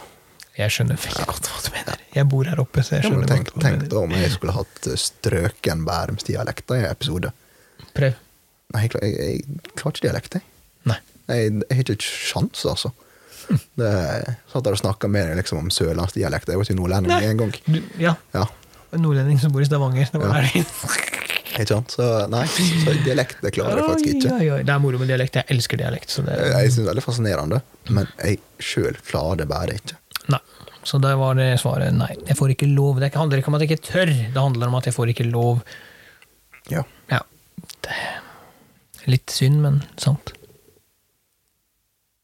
[0.59, 1.99] Jeg skjønner veldig godt hva du mener.
[2.15, 4.15] Jeg bor her oppe, så jeg Ja, skjønner tenk, godt hva du tenk da om
[4.17, 7.31] jeg skulle hatt eh, strøken Bærumsdialekta i en episode.
[7.95, 8.17] Prøv.
[8.75, 10.43] Nei, jeg, jeg, jeg klarer ikke dialekt, jeg.
[10.91, 10.97] Nei.
[11.29, 12.91] Jeg, jeg har ikke sjans, altså.
[13.49, 13.91] Det,
[14.51, 16.51] satt der og snakka med deg liksom om sørlandsdialekt.
[16.51, 17.55] Jeg var ikke nordlending en gang.
[17.65, 18.45] Du, ja, Ja,
[18.93, 20.11] en nordlending som bor i Stavanger.
[20.11, 20.63] Det var Ja.
[20.63, 21.15] der.
[21.53, 21.95] ikke sant?
[21.97, 24.35] Så nei, så dialekt det klarer jeg faktisk ikke.
[24.35, 24.61] Oi, oi, oi.
[24.67, 25.39] Det er moro med dialekt.
[25.41, 26.13] Jeg elsker dialekt.
[26.13, 29.99] Så det, Jeg, synes det er veldig fascinerende, men jeg sjøl klarer det bare ikke.
[30.35, 30.41] Nei.
[30.87, 32.13] Så da var det svaret nei.
[32.29, 33.01] Jeg får ikke lov.
[33.03, 35.27] Det handler ikke om at jeg ikke tør, det handler om at jeg får ikke
[35.27, 35.61] lov.
[36.71, 36.85] Ja.
[37.11, 37.23] Ja.
[37.83, 37.97] Det
[39.09, 40.33] litt synd, men sant.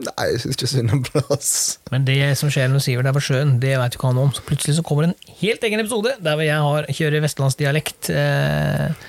[0.05, 1.51] Nei, jeg syns ikke synd om plass.
[1.93, 4.33] Men det som skjer når Sivert er på sjøen, det vet du ikke han om.
[4.35, 8.09] Så plutselig så kommer en helt egen episode der jeg har, kjører vestlandsdialekt.
[8.11, 9.05] Eh,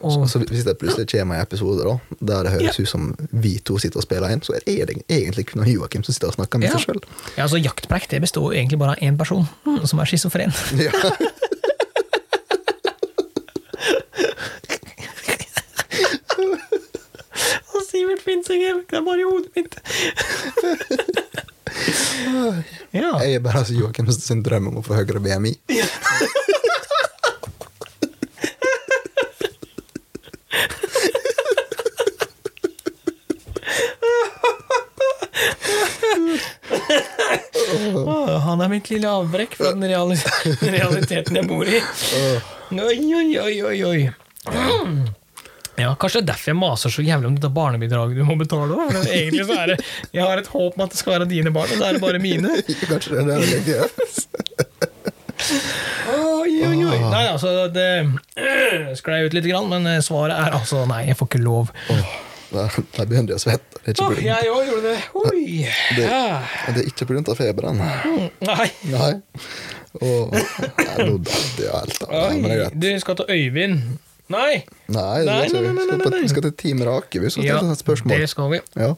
[0.00, 3.58] og Så hvis det plutselig kommer en episode da, der det høres ut som vi
[3.64, 6.58] to sitter og spiller inn, så er det egentlig kun Joakim som sitter og snakker
[6.62, 6.78] med Ja.
[6.78, 7.02] seg sjøl.
[7.36, 10.52] ja, altså Jaktpreik det består egentlig bare av én person, mm, som er schizofren.
[10.80, 10.92] Ja.
[17.74, 19.74] Og Sivert fins ikke, det er bare i hodet mitt.
[23.00, 23.10] ja.
[23.22, 25.54] Jeg er bare altså Joakim sin drøm om å få høyere BMI.
[38.00, 39.86] Åh, han er mitt lille avbrekk fra den
[40.76, 41.80] realiteten jeg bor i.
[42.70, 44.02] Oi, oi, oi, oi, oi.
[45.80, 48.76] Ja, Kanskje det er derfor jeg maser så jævlig om dette barnebidraget du må betale
[48.76, 48.96] òg.
[49.06, 49.78] Egentlig så er det
[50.12, 52.02] Jeg har et håp om at det skal være dine barn, og så er det
[52.04, 52.56] bare mine.
[52.90, 53.78] Kanskje det er det det
[56.10, 56.98] Oi, oi, oi.
[57.00, 57.88] Nei, altså, det
[59.00, 61.72] sklei ut litt, grann, men eh, svaret er altså nei, jeg får ikke lov.
[62.50, 63.80] Der begynner jeg å svette.
[63.84, 65.00] Det er ikke Åh, jeg òg gjorde det.
[65.14, 65.42] Oi.
[65.96, 66.06] det,
[66.74, 67.34] det er ikke pga.
[67.38, 67.80] feberen.
[68.42, 68.68] Nei.
[68.90, 69.12] Nei.
[70.00, 72.30] Og nå datt av.
[72.30, 72.76] Oi, greit.
[72.78, 73.98] du skal til Øyvind.
[74.30, 74.60] Nei.
[74.86, 76.20] Nei, Nei, nei, nei, nei, nei.
[76.22, 77.18] Vi skal til Team Rake.
[77.18, 78.12] Vi skal stille et spørsmål.
[78.14, 78.60] det skal vi.
[78.78, 78.92] Ja.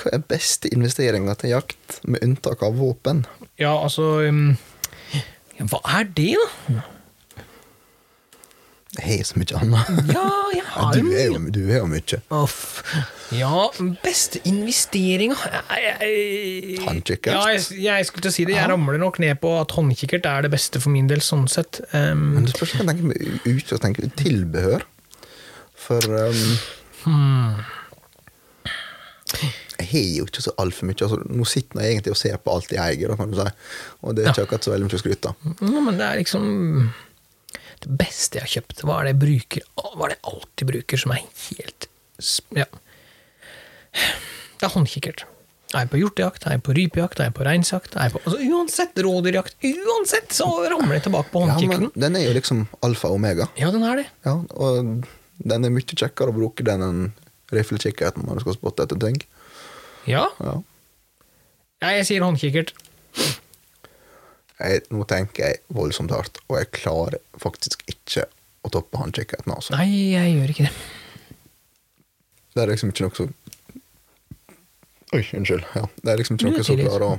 [0.00, 3.26] Hva er beste investeringa til jakt, med unntak av våpen?
[3.60, 4.54] Ja, altså um,
[5.60, 6.86] Hva er det, da?
[8.98, 9.90] Jeg har så mye annet.
[10.10, 12.18] Ja, jeg Ja, har du, er jo, du er jo mye.
[12.34, 12.82] Uff.
[13.34, 13.68] Ja,
[14.02, 15.36] beste investeringa
[16.84, 17.34] Håndkikkert?
[17.34, 18.56] Ja, jeg, jeg skulle til å si det.
[18.56, 21.82] Jeg ramler nok ned på at håndkikkert er det beste for min del, sånn sett.
[21.94, 24.86] Um, Men det spørs om jeg tenker ut og tenker tilbehør.
[25.80, 26.40] For um,
[27.04, 27.60] hmm.
[29.78, 30.98] jeg har jo ikke så altfor mye.
[31.06, 33.44] Altså, nå sitter jeg egentlig og ser på alt jeg eier, du
[34.02, 35.48] og det er ikke akkurat så veldig mye å skryte av.
[35.62, 36.50] Ja, men det er liksom
[37.80, 40.70] Det beste jeg har kjøpt, hva er det jeg bruker Hva er det jeg alltid
[40.72, 41.88] bruker som er helt
[42.56, 42.66] Ja.
[44.60, 45.24] Det er håndkikkert.
[45.70, 48.20] Er jeg på hjortejakt, er jeg på rypejakt, er jeg på reinsjakt er jeg på,
[48.26, 51.90] altså, Uansett rådyrjakt, uansett så ramler jeg tilbake på Ja, håndkikkerten.
[51.94, 53.46] men den er jo liksom alfa og omega.
[53.58, 54.06] Ja, den er det.
[54.26, 55.06] Ja, og
[55.38, 57.04] den er mye kjekkere å bruke den enn
[57.54, 59.22] riflekikkerten når du skal spotte etter ting.
[60.10, 60.26] Ja.
[60.42, 60.58] Ja.
[61.84, 62.74] ja jeg sier håndkikkert.
[64.60, 68.26] Jeg, nå tenker jeg voldsomt hardt, og jeg klarer faktisk ikke
[68.66, 69.54] å toppe håndkikkerten.
[69.54, 69.74] Altså.
[69.76, 70.74] Nei, jeg gjør ikke det.
[72.50, 73.28] Det er liksom ikke noe så
[75.10, 75.64] Oi, unnskyld.
[75.74, 77.14] Ja, det er liksom ikke noe som klart klarer å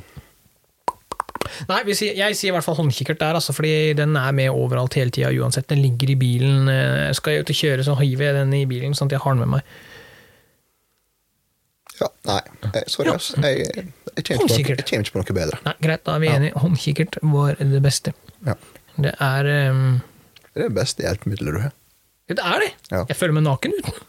[1.67, 4.95] Nei, sier, jeg sier i hvert fall håndkikkert der, altså, fordi den er med overalt
[4.97, 5.67] hele tida uansett.
[5.69, 6.69] Den ligger i bilen.
[6.71, 9.23] eh, Skal jeg ut og kjøre, så hiver jeg den i bilen, sånn at jeg
[9.25, 9.73] har den med meg.
[12.01, 12.83] Ja, nei.
[12.89, 13.31] Sorry, ass.
[13.37, 15.59] Jeg, jeg, jeg, kommer ikke ikke på noe bedre.
[15.67, 16.53] Nei, Greit, da er vi enige.
[16.63, 18.13] Håndkikkert var det beste.
[18.47, 18.57] Ja.
[19.01, 19.99] Det er um,
[20.51, 21.75] Det er det beste hjelpemiddelet du har.
[22.31, 22.71] Det er det!
[22.91, 23.03] Ja.
[23.09, 23.99] Jeg føler meg naken uten.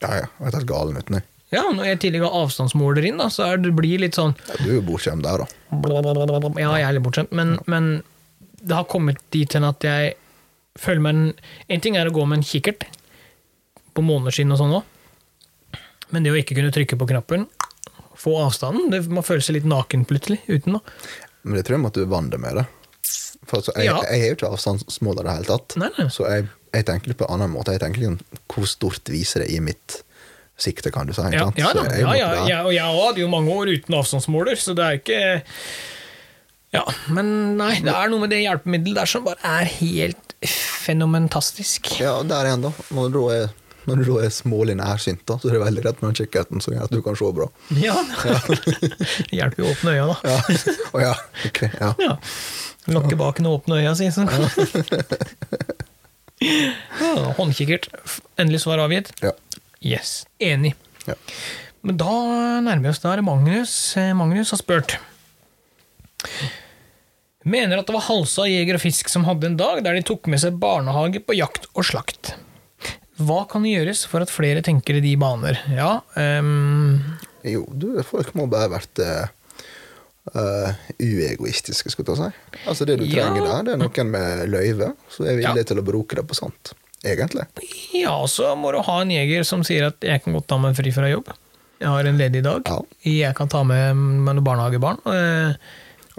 [0.00, 0.28] Ja, ja.
[0.40, 1.24] Jeg er helt galen uten det.
[1.50, 4.58] Ja, Når jeg tidligere har avstandsmåler inn, da, så er det blir litt sånn Ja,
[4.60, 5.78] du er jo bortskjemt der, da.
[5.82, 6.52] blablabla.
[6.62, 7.90] Ja, jeg er litt bortskjemt, men, men
[8.62, 10.14] det har kommet dit hen at jeg
[10.78, 11.24] føler meg en,
[11.74, 12.86] en ting er å gå med en kikkert
[13.96, 14.86] på måneskinn og sånn òg,
[16.10, 17.46] men det å ikke kunne trykke på knappen,
[18.20, 20.96] få avstanden det, Man føler seg litt naken plutselig uten noe.
[21.42, 22.66] Men det tror jeg må at du er vant med det.
[23.48, 23.96] For altså, jeg, Ja.
[24.10, 25.76] jeg er jo ikke avstandsmåler i det hele tatt.
[25.80, 26.08] Nei, nei.
[26.12, 27.72] Så jeg, jeg tenker litt på en annen måte.
[27.72, 28.18] Jeg tenker liksom,
[28.52, 30.02] hvor stort viser det i mitt
[30.60, 31.24] sikte, kan du si.
[31.32, 34.60] Ja, ja, da, jeg ja, ja, ja, og jeg hadde jo mange år uten avstandsmåler,
[34.60, 35.22] så det er ikke
[36.76, 40.36] Ja, men nei, det er noe med det hjelpemiddelet der som bare er helt
[40.84, 41.88] fenomentastisk.
[42.00, 42.70] Ja, der igjen, da.
[42.92, 43.48] Du da er,
[43.88, 46.74] når du er smålig nærsynt, da, så er det veldig rett med den kikkerten som
[46.74, 47.46] gjør at du kan se bra.
[47.80, 50.16] Ja, det hjelper jo å åpne øya, da.
[50.34, 50.58] Ja.
[50.90, 51.14] Å ja.
[51.48, 51.92] ok, ja.
[52.04, 52.14] Ja.
[52.90, 54.08] Lokke bak og åpne øya si.
[54.14, 54.24] Så.
[56.40, 57.90] Ja, håndkikkert.
[58.40, 59.12] Endelig svar avgitt.
[59.24, 59.34] ja.
[59.80, 60.26] Yes.
[60.44, 60.74] Enig.
[61.06, 61.14] ja.
[61.80, 62.12] Men da
[62.60, 63.00] nærmer vi oss.
[63.00, 63.72] Da er Magnus.
[63.96, 64.98] Eh, Magnus har spurt.
[67.48, 70.28] Mener at det var Halsa jeger og fisk som hadde en dag der de tok
[70.28, 72.34] med seg barnehage på jakt og slakt.
[73.20, 75.58] Hva kan gjøres for at flere tenker i de baner?
[75.76, 76.98] Ja, um
[77.44, 82.60] Jo, du, folk må bare vært uh, uegoistiske, skulle jeg si.
[82.68, 83.24] Altså Det du Ja.
[83.24, 85.62] trenger der, det er noen med løyve som er villig Ja.
[85.64, 86.72] til å bruke det på sånt.
[87.02, 87.46] Egentlig.
[87.96, 90.76] ja, så må du ha en jeger som sier at jeg kan godt ta meg
[90.76, 91.30] fri fra jobb.
[91.80, 92.60] Jeg har en ledig dag.
[92.68, 92.82] Ja.
[93.02, 94.98] Jeg kan ta med, med noen barnehagebarn.
[95.06, 95.54] Eh,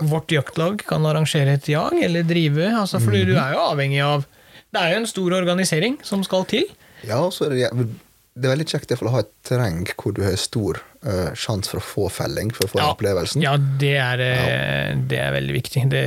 [0.02, 4.26] Vårt jaktlag kan arrangere et jag eller drive, altså, fordi du er jo avhengig av
[4.74, 6.64] Det er jo en stor organisering som skal til.
[7.08, 7.88] Ja, så er det,
[8.36, 11.82] det er veldig kjekt å ha et terreng hvor du har stor uh, sjanse for
[11.82, 12.92] å få felling, for å få ja.
[12.94, 13.44] opplevelsen.
[13.44, 14.94] Ja, det er, ja.
[15.12, 15.88] det er veldig viktig.
[15.92, 16.04] Det,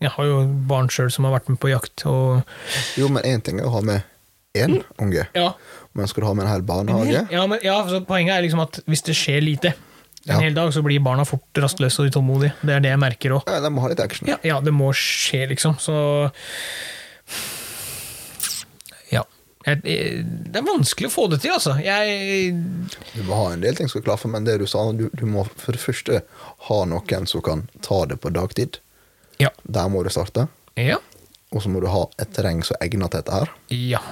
[0.00, 0.40] jeg har jo
[0.70, 2.40] barn sjøl som har vært med på jakt, og
[2.98, 4.06] Jo, men én ting er å ha med
[4.56, 5.52] én unge, ja,
[5.94, 7.20] men skal du ha med en hel barnehage?
[7.30, 9.74] ja, men, ja så Poenget er liksom at hvis det skjer lite
[10.26, 10.40] en Ja.
[10.44, 12.52] hel dag, så blir barna fort rastløse og utålmodige.
[12.60, 13.46] Det er det jeg merker òg.
[13.48, 14.28] Ja, de må ha litt action.
[14.28, 15.78] Ja, ja, det må skje, liksom.
[15.80, 15.94] Så.
[19.66, 19.82] Jeg,
[20.48, 21.74] det er vanskelig å få det til, altså.
[21.84, 22.54] Jeg
[23.12, 25.26] Du må ha en del ting som skal klaffe, men det du sa, du, du
[25.28, 26.22] må for det første
[26.70, 28.80] ha noen som kan ta det på dagtid.
[29.40, 29.52] Ja.
[29.68, 30.46] Der må du starte.
[30.80, 30.96] Ja.
[31.52, 33.56] Og så må du ha et terreng som er egnet til dette her.
[33.68, 34.02] ja.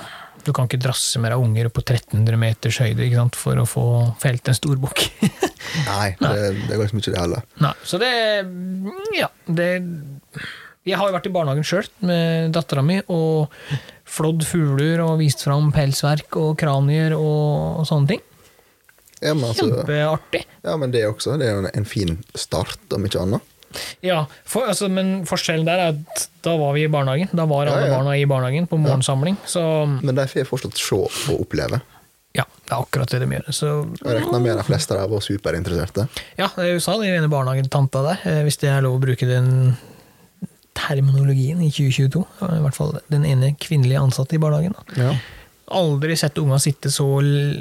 [0.47, 3.83] Du kan ikke drasse med deg unger på 1300 meters høyde sant, for å få
[4.23, 5.03] felt en stor bukk.
[5.91, 6.31] Nei, det,
[6.69, 7.43] det går liksom ikke det heller.
[7.61, 8.13] Nei, så det
[9.19, 9.69] Ja, det
[10.89, 13.53] Jeg har jo vært i barnehagen sjøl med dattera mi og
[14.09, 18.25] flådd fugler og vist fram pelsverk og kranier og, og sånne ting.
[19.21, 20.45] Ja, men, altså, Kjempeartig.
[20.63, 21.35] ja, men det også.
[21.41, 23.55] Det er jo en, fin start, om ikke annet.
[24.01, 27.29] Ja, for, altså, men forskjellen der er at da var vi i barnehagen.
[27.37, 27.97] Da var alle Ja, ja.
[27.99, 29.37] barna i barnehagen på morgensamling.
[29.45, 29.61] Så
[30.01, 31.83] Men de får fortsatt se og oppleve.
[32.39, 33.51] ja, det er akkurat det de gjør.
[33.53, 33.69] Så
[34.05, 36.07] Jeg regner med de fleste av oss var superinteresserte.
[36.39, 39.27] ja, det er USA, den ene barnehagetanta der, eh, hvis det er lov å bruke
[39.27, 39.75] den
[40.79, 42.23] terminologien i 2022.
[42.47, 44.77] I hvert fall den ene kvinnelige ansatte i barnehagen.
[44.99, 45.13] Ja.
[45.79, 47.07] Aldri sett unga sitte så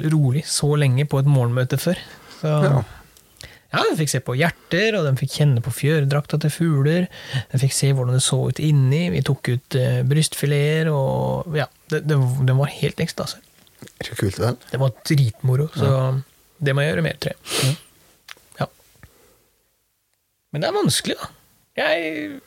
[0.08, 1.98] rolig så lenge på et morgenmøte før.
[2.38, 2.78] Så Ja.
[3.68, 7.04] Ja, De fikk se på hjerter, og de fikk kjenne på fjørdrakta til fugler.
[7.52, 9.10] De fikk se hvordan det så ut inni.
[9.12, 12.16] Vi tok ut uh, brystfileter, og ja, det, det,
[12.48, 13.42] det var helt ekstase.
[13.84, 14.56] Er det kult, vel?
[14.72, 15.90] Det var dritmoro, så
[16.64, 17.76] det må jeg gjøre mer, tror jeg.
[18.62, 18.70] Ja.
[20.48, 21.28] Men det er vanskelig, da.
[21.78, 22.40] Jeg,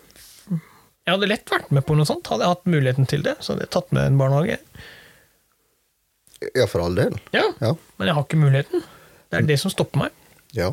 [1.11, 3.35] jeg hadde lett vært med på noe sånt, hadde jeg hatt muligheten til det.
[3.43, 4.57] Så hadde jeg tatt med en barnehage.
[6.57, 7.19] Ja, for all del.
[7.35, 7.75] Ja, Ja.
[7.99, 8.81] Men jeg har ikke muligheten.
[9.31, 10.11] Det er det som stopper meg.
[10.57, 10.71] ja.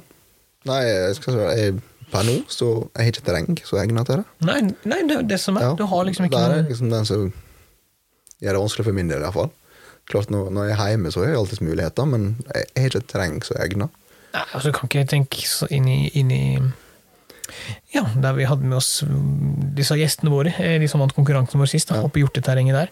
[0.66, 1.74] Nei, jeg skal si jeg,
[2.10, 2.66] per nå så
[2.96, 4.24] jeg har ikke terreng som egner til det.
[4.44, 4.56] Nei,
[4.90, 5.62] nei, det er det som er.
[5.68, 5.74] Ja.
[5.78, 7.22] Du har liksom ikke Det er noe liksom den som
[8.42, 9.48] gjør det vanskelig for min del, iallfall.
[10.10, 12.90] Klart, når, når jeg er hjemme, så har jeg alltids muligheter, men jeg jeg har
[12.90, 13.88] ikke terreng som egner.
[14.34, 16.42] Nei, altså, du kan ikke tenke så inn i, inn i
[17.94, 21.60] Ja, der vi hadde med oss mm, disse gjestene våre, eh, de som vant konkurransen
[21.60, 22.90] vår sist, da, oppe i hjorteterrenget der.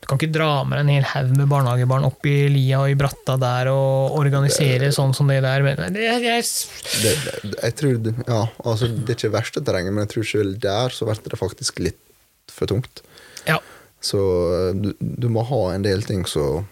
[0.00, 2.88] Du kan ikke dra med deg en hel haug med barnehagebarn opp i lia og
[2.92, 5.64] i bratta der og organisere sånn som det der.
[5.66, 6.44] Men det, jeg,
[7.02, 10.28] Det, det, jeg tror det, ja, altså, det er ikke verste terrenget, men jeg tror
[10.30, 12.00] selv der så blir det faktisk litt
[12.52, 13.02] for tungt.
[13.48, 13.58] ja,
[14.00, 14.18] Så
[14.70, 16.64] eh, du, du må ha en del ting som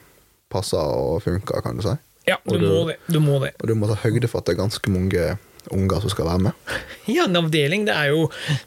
[0.53, 1.95] passer og funker, kan du si.
[2.29, 2.97] ja, du Og du- må det.
[3.11, 3.53] Du må det.
[3.61, 5.37] Og du må ta høyde for at det er ganske mange
[5.72, 6.74] unger som skal være med.
[7.04, 8.22] Ja, en avdeling, det er jo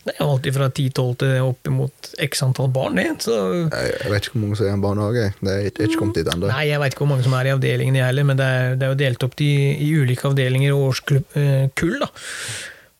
[0.05, 3.07] det er jo alltid fra 10-12 til opp imot x antall barn, det.
[3.25, 3.33] Så
[3.65, 5.23] Jeg, vet ikke hvor mange som er i en barnehage.
[5.39, 6.51] Det er ikke, ikke kommet dit ennå.
[6.51, 8.75] Nei, jeg vet ikke hvor mange som er i avdelingen, jeg heller, men det er,
[8.77, 9.51] det er jo delt opp i,
[9.87, 12.11] i ulike avdelinger og årskull, da.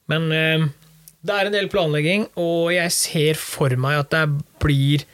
[0.09, 0.65] Men eh,
[1.27, 4.25] det er en del planlegging, og jeg ser for meg at det
[4.63, 5.05] blir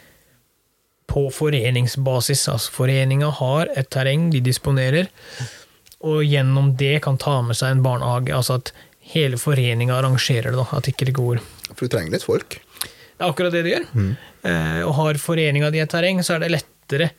[1.13, 2.47] på foreningsbasis.
[2.51, 5.09] Altså foreninga har et terreng de disponerer,
[6.03, 8.33] og gjennom det kan ta med seg en barnehage.
[8.35, 8.73] Altså at
[9.13, 10.67] hele foreninga arrangerer det, da.
[10.75, 11.41] At ikke det går
[11.71, 12.59] For du trenger litt folk.
[12.83, 13.89] det er akkurat det du gjør.
[14.43, 17.11] Eh, og har foreninga di et terreng, så er det lettere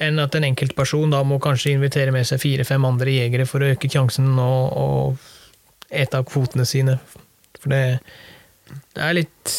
[0.00, 3.70] enn at en enkeltperson da må kanskje invitere med seg fire-fem andre jegere for å
[3.74, 6.98] øke sjansen og, og ete av kvotene sine.
[7.60, 8.00] For det,
[8.96, 9.54] det er litt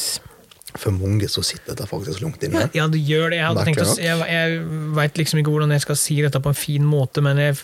[0.80, 2.68] For mange så sitter dette faktisk langt inne.
[2.78, 3.42] Ja, det gjør det.
[3.42, 4.62] Jeg, hadde tenkt å, jeg, jeg
[4.98, 7.60] veit liksom ikke hvordan jeg skal si dette på en fin måte, men jeg,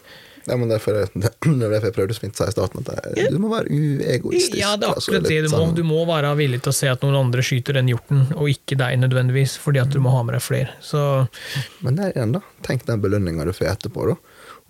[0.48, 3.50] Ja, men derfor, er jeg prøvde så fint å si i starten at du må
[3.52, 4.56] være uegoistisk.
[4.62, 5.58] ja, det er altså, akkurat det du må.
[5.58, 8.48] sånn- Du må være villig til å se at noen andre skyter den hjorten, og
[8.54, 10.70] ikke deg nødvendigvis, fordi at du må ha med deg flere.
[10.82, 11.02] Så
[11.84, 12.42] Men der igjen, da.
[12.64, 14.18] Tenk den belønninga du får etterpå, da.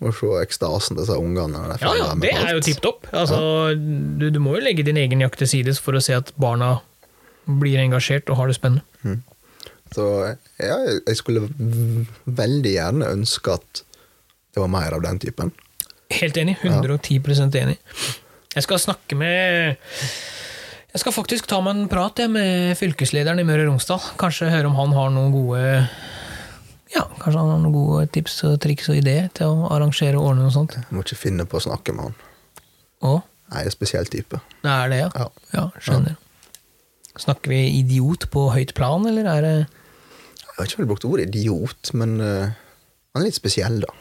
[0.00, 1.62] Og se ekstasen til disse ungene.
[1.82, 3.06] Ja, ja, det er jo tipp topp.
[3.12, 6.30] Altså, du, du må jo legge din egen jakt til sides for å se at
[6.38, 6.76] barna
[7.48, 9.22] blir engasjert og har det spennende.
[9.94, 10.04] Så
[10.60, 10.76] ja,
[11.06, 11.46] jeg skulle
[12.28, 13.82] veldig gjerne ønske at
[14.54, 15.50] det var mer av den typen.
[16.18, 16.56] Helt enig.
[16.62, 17.78] 110% enig.
[18.54, 19.76] Jeg skal snakke med
[20.88, 24.00] Jeg skal faktisk ta meg en prat jeg, med fylkeslederen i Møre og Romsdal.
[24.20, 25.64] Kanskje høre om han har noen gode
[26.94, 30.30] Ja, kanskje han har noen gode tips og triks og ideer til å arrangere og
[30.30, 30.78] ordne noe sånt.
[30.78, 32.16] Jeg må ikke finne på å snakke med han.
[33.04, 33.12] Å,
[33.52, 34.40] Jeg er en spesiell type.
[34.64, 35.10] det er det, ja?
[35.14, 35.28] Ja.
[35.54, 36.16] Ja, skjønner.
[37.18, 41.28] Snakker vi idiot på høyt plan, eller er det Jeg har ikke vel brukt ordet
[41.28, 42.50] idiot, men uh,
[43.12, 43.92] han er litt spesiell, da.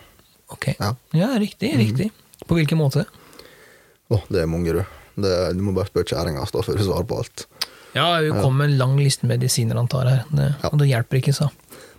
[0.53, 0.67] Ok.
[0.79, 0.93] Ja.
[1.17, 1.73] Ja, riktig.
[1.77, 2.11] riktig.
[2.47, 3.05] På hvilken måte?
[4.09, 4.83] Å, det er mange, du.
[5.19, 7.47] Det, du må bare spørre kjerringa da, før du svarer på alt.
[7.97, 10.69] Ja, hun kom med en lang liste medisiner han tar her, det, Ja.
[10.71, 11.49] og det hjelper ikke, sa.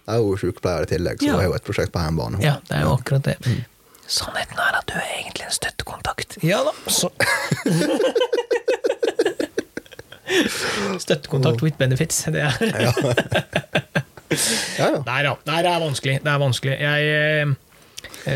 [0.09, 1.33] Jeg er jo sykepleier i tillegg, så Ja.
[1.35, 2.41] jeg har jo et prosjekt på hjemmebane.
[2.45, 3.37] Ja, det er jo akkurat det.
[4.09, 6.39] Sannheten er at du er egentlig en støttekontakt.
[6.43, 7.11] Ja da, så
[10.99, 12.23] Støttekontakt with benefits.
[12.25, 12.93] Det er Ja,
[14.79, 14.89] ja.
[15.07, 16.19] Nei da, det er vanskelig.
[16.25, 16.75] Det er vanskelig.
[16.81, 17.01] Jeg,
[17.43, 17.47] eh,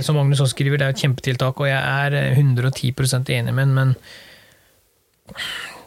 [0.05, 3.67] som Magnus også skriver, det er et kjempetiltak, og jeg er eh, 110% enig med
[3.67, 3.95] ham, men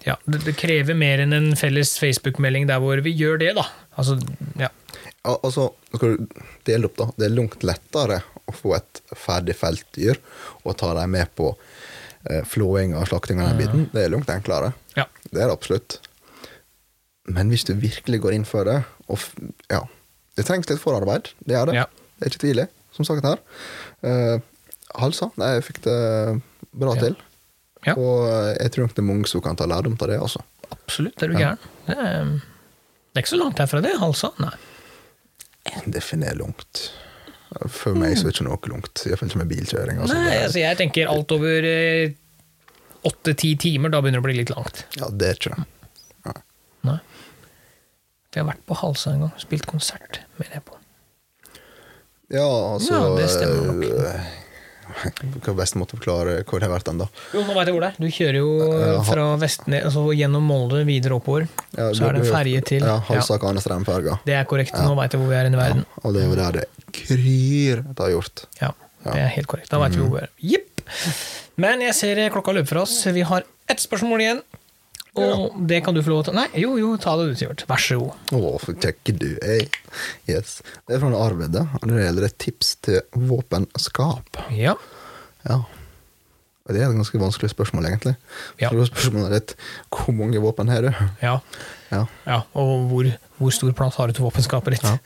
[0.05, 3.65] ja, det, krever mer enn en felles Facebook-melding der hvor vi gjør det, da.
[3.97, 4.19] Altså,
[4.61, 4.69] ja.
[5.25, 6.27] Al- Altså, skal du
[6.67, 7.07] dele opp, da.
[7.17, 10.19] Det er langt lettere å få et ferdig feltdyr
[10.63, 11.49] og ta dem med på
[12.29, 13.87] eh, flåing og slakting av den biten.
[13.93, 14.73] Det er langt enklere.
[14.97, 15.07] ja.
[15.25, 15.97] Det er det absolutt.
[17.25, 19.17] Men hvis du virkelig går inn for det og
[19.73, 19.79] ja,
[20.37, 21.31] Det trengs litt forarbeid.
[21.47, 21.73] Det er det.
[21.79, 21.85] Ja.
[22.19, 23.39] Det er ikke tvilelig, som sagt her.
[24.05, 24.37] Uh,
[25.01, 25.95] Halsa, nei, jeg fikk det
[26.75, 27.01] bra Ja.
[27.07, 27.15] til.
[27.85, 27.93] Ja.
[28.01, 30.15] Og eh, jeg tror nok det er mange som kan ta lærdom av det.
[30.17, 30.39] altså.
[30.73, 31.59] Absolutt, er du gæren.
[31.85, 33.91] Det er, det er ikke så langt herfra, det.
[34.01, 34.31] Halsa.
[34.41, 34.53] Nei.
[35.93, 36.81] Definer langt.
[37.69, 39.03] For meg så er det ikke noe langt.
[39.05, 39.99] Iallfall ikke med bilkjøring.
[40.01, 40.17] Altså.
[40.17, 41.67] Nei, altså jeg tenker alt over
[43.05, 44.81] åtte-ti timer, da begynner det å bli litt langt.
[44.97, 45.67] Ja, det er ikke det.
[46.25, 46.37] Nei.
[46.89, 46.97] Nei.
[48.33, 50.79] Vi har vært på Halsa en gang, spilt konsert, mener jeg på.
[52.33, 53.83] Ja, altså Ja, det stemmer nok.
[53.85, 54.33] eh,
[54.95, 57.07] Hva er best måte å forklare hvor det har vært da?
[57.33, 57.97] Jo, nå veit jeg hvor det er.
[57.99, 58.49] Du kjører jo
[58.79, 61.47] Ja, fra Vestnes, altså gjennom Molde videre oppover.
[61.75, 62.85] Ja, så er det en ferje til.
[62.85, 64.19] Ja, Ja, Halsa-Kanestrandferga.
[64.25, 64.73] det er korrekt.
[64.77, 65.85] Nå veit jeg hvor vi er i verden.
[66.03, 66.65] Og det er jo der det
[66.95, 68.45] kryr det har gjort.
[68.61, 68.71] Ja,
[69.09, 69.69] det er helt korrekt.
[69.73, 70.29] Da veit vi hvor vi er.
[70.53, 70.81] Jipp!
[71.57, 72.95] Men jeg ser klokka løper fra oss.
[73.05, 74.41] Vi har ett spørsmål igjen.
[75.15, 77.63] Og det kan du få lov til Nei, jo, jo, ta det du, Sivert.
[77.69, 78.33] Vær så god.
[78.35, 79.63] Å, for kjekk du er.
[80.27, 80.59] Yes.
[80.85, 84.43] Det er fra Arvid, og det gjelder et tips til våpenskap.
[84.55, 84.75] Ja.
[85.45, 85.61] Ja.
[86.65, 88.15] Og det er et ganske vanskelig spørsmål, egentlig.
[88.57, 88.71] Ja.
[88.71, 89.51] For spørsmålet er litt
[89.93, 90.91] hvor mange våpen har du?
[91.21, 91.35] Ja.
[91.91, 92.05] Ja.
[92.25, 92.39] ja.
[92.57, 94.87] Og hvor, hvor stor plass har du til våpenskapet ditt?
[94.87, 94.97] Ja.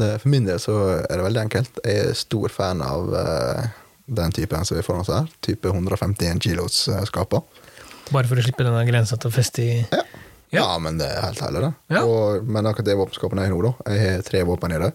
[0.00, 1.78] Det, for min del så er det veldig enkelt.
[1.86, 3.62] Jeg er stor fan av uh,
[4.10, 5.30] den typen som vi får oss her.
[5.46, 7.06] Type 151 kilos eh.
[8.12, 10.02] Bare for å slippe denne grensa til å feste i Ja.
[10.52, 10.66] Ja.
[10.66, 11.72] ja, men det er helt herlig, det.
[11.96, 12.02] Ja.
[12.04, 13.92] Og, men akkurat det våpenskapet jeg har nå, da.
[13.94, 14.90] Jeg har tre våpen i det.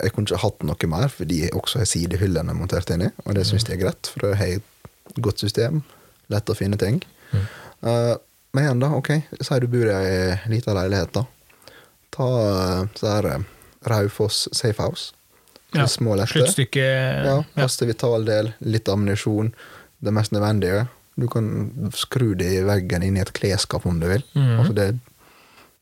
[0.00, 3.44] Jeg kunne ikke hatt noe mer, fordi jeg også har sidehyllene montert inni, og det
[3.48, 5.82] syns jeg er greit, for jeg har et godt system.
[6.32, 7.02] Lett å finne ting.
[7.32, 7.44] Mm.
[7.84, 8.14] Uh,
[8.56, 8.90] men igjen, da.
[8.96, 11.76] Ok, si du bor i ei lita leilighet, da.
[12.16, 13.46] Ta uh, så her uh,
[13.92, 15.12] Raufoss Safehouse.
[15.76, 15.84] Ja.
[15.90, 16.32] Små, lette.
[16.32, 16.84] Sluttstykke
[17.26, 19.52] Ja, plass til vitaldel, litt ammunisjon,
[20.00, 20.86] det mest nødvendige.
[21.16, 21.46] Du kan
[21.96, 24.22] skru det i veggen inn i et klesskap om du vil.
[24.36, 24.58] Mm.
[24.60, 24.86] Altså det,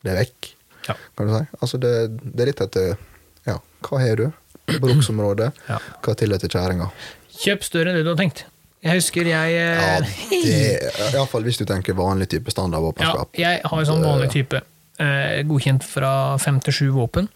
[0.05, 0.51] det er vekk,
[0.89, 0.95] Ja.
[1.17, 1.45] kan du si.
[1.61, 2.91] Altså det, det er litt etter
[3.49, 3.59] ja,
[3.89, 4.27] hva har du?
[4.81, 5.51] Bruksområde.
[5.71, 5.79] Ja.
[6.05, 6.91] Hva tillater kjerringa?
[7.35, 8.45] Kjøp større enn det du har tenkt.
[8.85, 13.31] Jeg husker jeg Ja, eh, det Iallfall hvis du tenker vanlig type ja, standardvåpenskap.
[13.41, 14.61] Jeg har sånn vanlig type.
[15.01, 17.27] Eh, godkjent fra fem til sju våpen.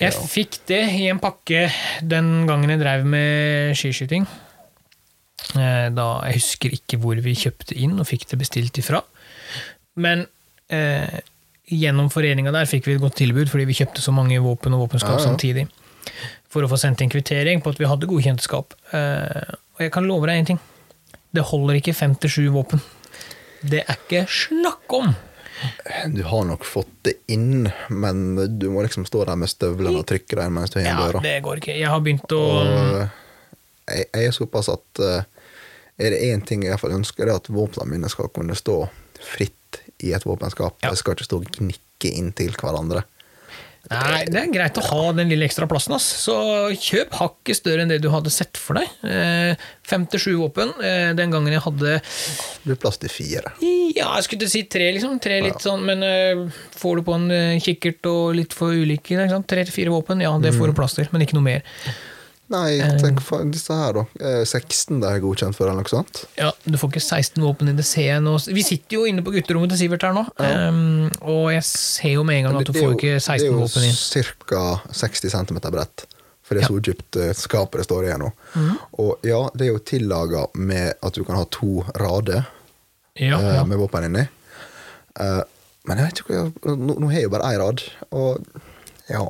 [0.00, 0.20] Jeg Ja.
[0.32, 1.66] fikk det i en pakke
[2.04, 4.28] den gangen jeg drev med skiskyting.
[5.56, 9.00] Eh, da, jeg husker ikke hvor vi kjøpte inn og fikk det bestilt ifra.
[10.00, 10.26] Men
[10.70, 11.20] eh,
[11.70, 14.84] gjennom foreninga der fikk vi et godt tilbud fordi vi kjøpte så mange våpen og
[14.86, 15.26] våpenskap Ja, ja.
[15.30, 15.66] samtidig.
[16.50, 18.74] For å få sendt en kvittering på at vi hadde godkjente skap.
[18.94, 20.60] Eh, og jeg kan love deg én ting.
[21.30, 22.80] Det holder ikke fem til sju våpen.
[23.62, 25.12] Det er ikke snakk om!
[26.14, 28.22] Du har nok fått det inn, men
[28.58, 31.20] du må liksom stå der med støvlene og trykke der mens du har Ja, døra.
[31.20, 31.74] det går ikke.
[31.76, 33.10] Jeg har begynt å Og
[33.90, 35.22] jeg, jeg er såpass at eh,
[36.00, 38.82] er det én ting jeg iallfall ønsker, det er at våpnene mine skal kunne stå
[39.20, 40.78] fritt i et våpenskap.
[40.82, 40.90] Ja.
[40.94, 43.04] De skal ikke stå og gnikke inntil hverandre.
[43.90, 46.04] Nei, det er greit å ha den lille ekstra plassen, ass.
[46.22, 46.34] Så
[46.78, 48.90] kjøp hakket større enn det du hadde sett for deg.
[49.08, 49.54] Eh,
[49.88, 50.74] Fem til sju våpen.
[50.84, 53.54] Eh, Den gangen jeg hadde Det blir plass til fire.
[53.96, 55.16] Ja, jeg skulle si tre, liksom.
[55.24, 56.44] Tre litt sånn, men eh,
[56.76, 57.26] får du på en
[57.64, 59.48] kikkert og litt for ulike, ikke sant?
[59.50, 61.64] tre til fire våpen, ja, det får du plass til, men ikke noe mer.
[62.50, 62.96] Nei, Eh.
[62.98, 64.02] tenk for disse her, da.
[64.18, 66.24] Eh, 16 det er godkjent for, eller noe sånt.
[66.36, 67.86] Ja, Du får ikke 16 våpen i det,
[68.22, 68.32] nå.
[68.52, 72.24] Vi sitter jo inne på gutterommet til Sivert her nå, um, og jeg ser jo
[72.24, 73.94] med en gang at du får ikke 16 våpen inn.
[73.94, 74.80] Det er jo ca.
[74.92, 76.06] 60 cm bredt.
[76.42, 76.74] For det er Ja.
[76.74, 78.32] så dypt eh, skapet det står i nå.
[78.56, 78.78] Mm.
[78.98, 82.46] Og ja, det er jo tillaga med at du kan ha to rader
[83.16, 83.64] Ja, eh, ja.
[83.64, 84.26] med våpen inni.
[85.20, 85.42] Uh,
[85.86, 88.44] men jeg vet ikke Nå, nå har jeg jo bare én rad, og
[89.08, 89.22] ja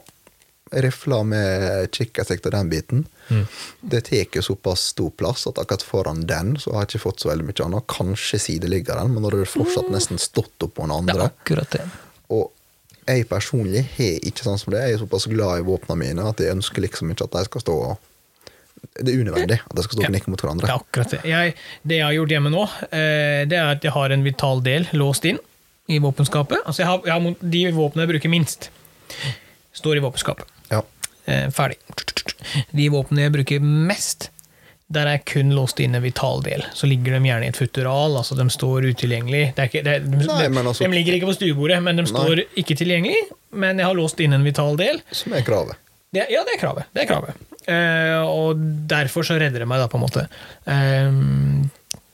[0.70, 3.00] Rifler med kikkertsikt og den biten.
[3.30, 3.46] Mm.
[3.80, 7.20] Det tar jo såpass stor plass at akkurat foran den så har jeg ikke fått
[7.24, 7.86] så veldig mye annet.
[7.90, 11.30] Kanskje sideliggeren, men da har du fortsatt nesten stått oppå den Det er andre.
[11.32, 11.82] akkurat det.
[12.30, 12.52] Og
[13.08, 14.84] jeg personlig har ikke sånn som det.
[14.86, 17.60] Jeg er såpass glad i våpnene mine at jeg ønsker liksom ikke at de skal
[17.66, 17.76] stå
[18.96, 20.20] Det er unødvendig at de skal stå og Ja.
[20.26, 20.66] mot hverandre.
[20.66, 21.20] Det er akkurat det.
[21.28, 21.54] Jeg,
[21.84, 22.62] det jeg har gjort hjemme nå,
[22.94, 25.38] eh, det er at jeg har en vital del låst inn
[25.88, 26.62] i våpenskapet.
[26.64, 28.70] Altså jeg har, jeg har, de våpnene jeg bruker minst,
[29.76, 30.46] står i våpenskapet.
[30.70, 30.82] Ja.
[31.26, 31.78] Eh, ferdig.
[32.74, 34.30] De våpnene jeg bruker mest,
[34.90, 36.64] der er kun låst inn en vital del.
[36.74, 39.54] Så ligger de gjerne i et futteral, altså de står utilgjengelig.
[39.54, 42.42] Det ikke, er- de, Nei, men altså- de ligger ikke på stuebordet, men de står
[42.58, 43.20] ikke tilgjengelig.
[43.52, 45.00] Men jeg har låst inn en vital del.
[45.12, 45.76] Som er kravet.
[46.12, 46.84] Det, ja, det er kravet.
[46.92, 47.34] Det er kravet.
[47.70, 48.56] Eh, og
[48.90, 50.26] derfor så redder det meg, da, på en måte.
[50.66, 51.68] Eh,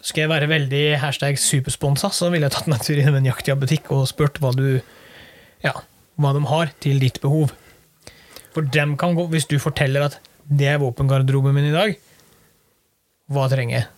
[0.04, 3.24] skal jeg være veldig hashtag supersponsa, så ville jeg tatt meg en tur i en
[3.24, 4.80] jaktjabutikk og spurt hva du
[5.64, 5.72] ja,
[6.20, 7.52] hva de har til ditt behov.
[8.56, 10.16] For dem kan gå, hvis du forteller at
[10.48, 11.96] det er våpengarderoben min i dag,
[13.28, 13.88] hva trenger jeg?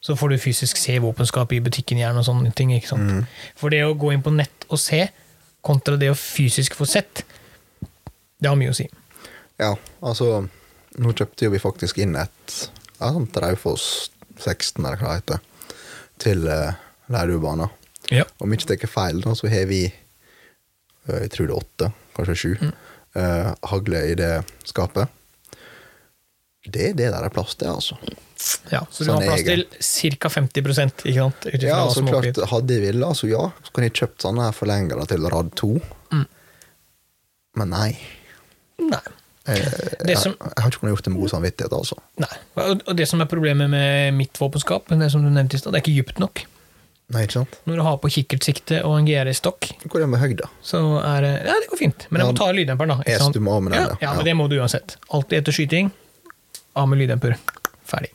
[0.00, 2.70] Så får du fysisk se våpenskapet i butikken gjerne og sånne ting.
[2.72, 3.26] ikke sant?
[3.60, 5.02] For det å gå inn på nett og se,
[5.60, 7.20] kontra det å fysisk få sett,
[8.40, 8.86] det har mye å si.
[9.60, 10.46] Ja, altså
[11.00, 12.54] Nå kjøpte jo vi faktisk inn et
[12.98, 13.84] ja, sånt Raufoss
[14.40, 15.76] 16, eller hva det heter,
[16.20, 16.72] til uh,
[17.12, 17.70] Lærdubanen.
[18.10, 18.24] Ja.
[18.42, 22.40] Om ikke tar feil, da, så har vi eh, jeg tror det er åtte, kanskje
[22.42, 22.72] sju, Mm.
[23.16, 24.32] Eh, hagle i det
[24.68, 25.08] skapet.
[26.70, 27.96] Det er det der er plass til, altså.
[28.70, 30.28] Ja, så du Sånn har plass til ca.
[30.28, 31.46] 50 ikke sant?
[31.62, 32.34] Ja, så småbit.
[32.36, 35.50] klart, Hadde jeg villet, altså ja, så kunne jeg kjøpt sånne her forlengere til rad
[35.56, 35.70] 2.
[36.12, 36.26] Mm.
[37.60, 37.88] Men nei.
[38.80, 39.02] Nei.
[39.48, 39.64] Jeg,
[40.04, 41.96] Det jeg, som- jeg har ikke kunnet gjort det med god samvittighet, altså.
[42.20, 42.36] Nei.
[42.86, 45.80] Og det som er problemet med mitt våpenskap, det som du nevnte i stad, det
[45.80, 46.44] er ikke dypt nok.
[47.10, 47.56] Nei, ikke sant?
[47.66, 50.46] Når du har på kikkertsikte og en GR-stokk, Hvor er det med høgda?
[50.62, 53.10] så er det Ja, det går fint, men jeg må ta lyddemperen, da.
[53.10, 53.96] yes, du må av med den, ja, ja.
[54.00, 54.14] ja, Ja.
[54.20, 54.96] men det må du uansett.
[55.10, 55.90] Alltid etter skyting,
[56.78, 57.34] av med lyddemper.
[57.90, 58.12] Ferdig.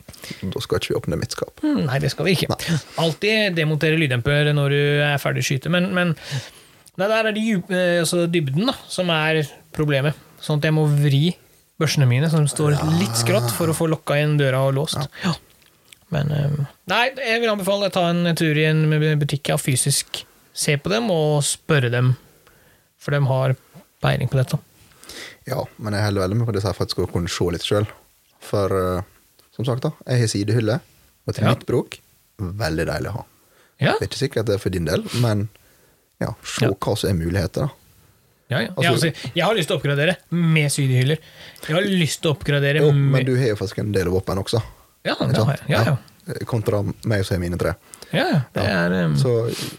[0.48, 1.60] Da skal ikke vi åpne mitt skap.
[1.62, 2.56] Mm, Nei, det skal vi ikke.
[2.98, 6.14] Alltid demontere lyddemper når du er ferdig å skyte, men, men
[6.96, 9.42] nei, der er det djup, eh, altså dybden da, som er
[9.76, 10.16] problemet.
[10.40, 11.36] Sånn at jeg må vri
[11.78, 15.04] børsene mine, som står litt skrått, for å få lokka igjen døra og låst.
[15.22, 15.34] Ja.
[16.14, 18.84] Men um, Nei, jeg vil anbefale å ta en tur i en
[19.18, 20.22] butikk og fysisk
[20.56, 22.12] se på dem og spørre dem,
[22.96, 23.56] for de har
[24.04, 24.58] peiling på dette.
[25.46, 27.86] Ja, men jeg holder veldig med på det jeg skal kunne se litt sjøl.
[28.46, 29.02] For uh,
[29.56, 30.78] som sagt, da, jeg har sidehylle,
[31.26, 31.54] og til Ja.
[31.54, 31.98] mitt bruk
[32.38, 33.24] veldig deilig å ha.
[33.80, 35.48] Ja, Det er ikke sikkert det er for din del, men
[36.22, 36.70] ja, se Ja.
[36.72, 37.68] hva som er muligheter, da.
[38.48, 38.70] ja, ja.
[38.76, 41.18] Altså- jeg, altså, jeg har lyst til å oppgradere med sydehyller.
[41.66, 44.06] Jeg har lyst til å oppgradere Jo, med men du har jo faktisk en del
[44.08, 44.62] våpen også.
[45.06, 45.68] Ja, det har jeg.
[45.70, 45.96] Ja, ja.
[46.50, 47.74] Kontra meg som har mine tre.
[48.12, 48.40] ja, ja.
[48.54, 48.78] Det Ja.
[48.86, 49.32] er, um, Så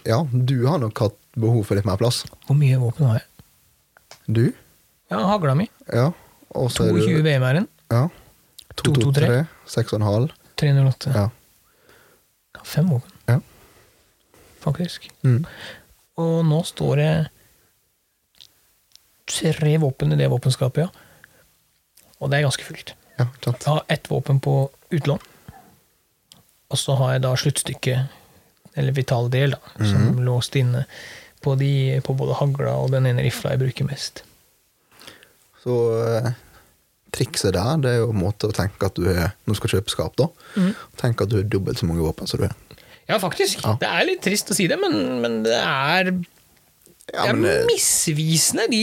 [0.07, 2.23] ja, du har nok hatt behov for litt mer plass.
[2.47, 3.28] Hvor mye våpen har jeg?
[4.28, 4.53] Du?
[5.11, 5.67] Ja, hagla mi.
[5.93, 6.11] Ja.
[6.55, 7.67] Og så er 22 du VM-æren.
[7.91, 8.07] ja.
[8.78, 9.47] 2, 2, 3.
[9.65, 10.30] 6,5.
[10.57, 11.11] 308.
[11.15, 11.30] Ja.
[12.63, 13.39] Fem våpen, ja.
[14.61, 15.09] faktisk.
[15.23, 15.45] Mm.
[16.17, 17.11] Og nå står det
[19.28, 20.89] tre våpen i det våpenskapet, ja.
[22.19, 22.93] Og det er ganske fullt.
[23.18, 23.28] Ja.
[23.45, 25.20] Jeg har ett våpen på utlån.
[26.68, 28.18] Og så har jeg da sluttstykket,
[28.78, 30.84] eller vital del, da, som låst inne
[31.41, 34.24] på, de, på både hagla og den ene rifla jeg bruker mest.
[35.63, 36.30] Så eh,
[37.15, 39.74] trikset der, det er jo en måte å tenke at du er Når du skal
[39.78, 40.28] kjøpe skap, da.
[40.99, 42.55] Tenk at du har dobbelt så mange våpen som du har.
[43.07, 43.63] Ja, faktisk.
[43.63, 43.78] Ja.
[43.80, 46.11] Det er litt trist å si det, men, men det er
[47.14, 48.82] Ja, det er eh, misvisende, de,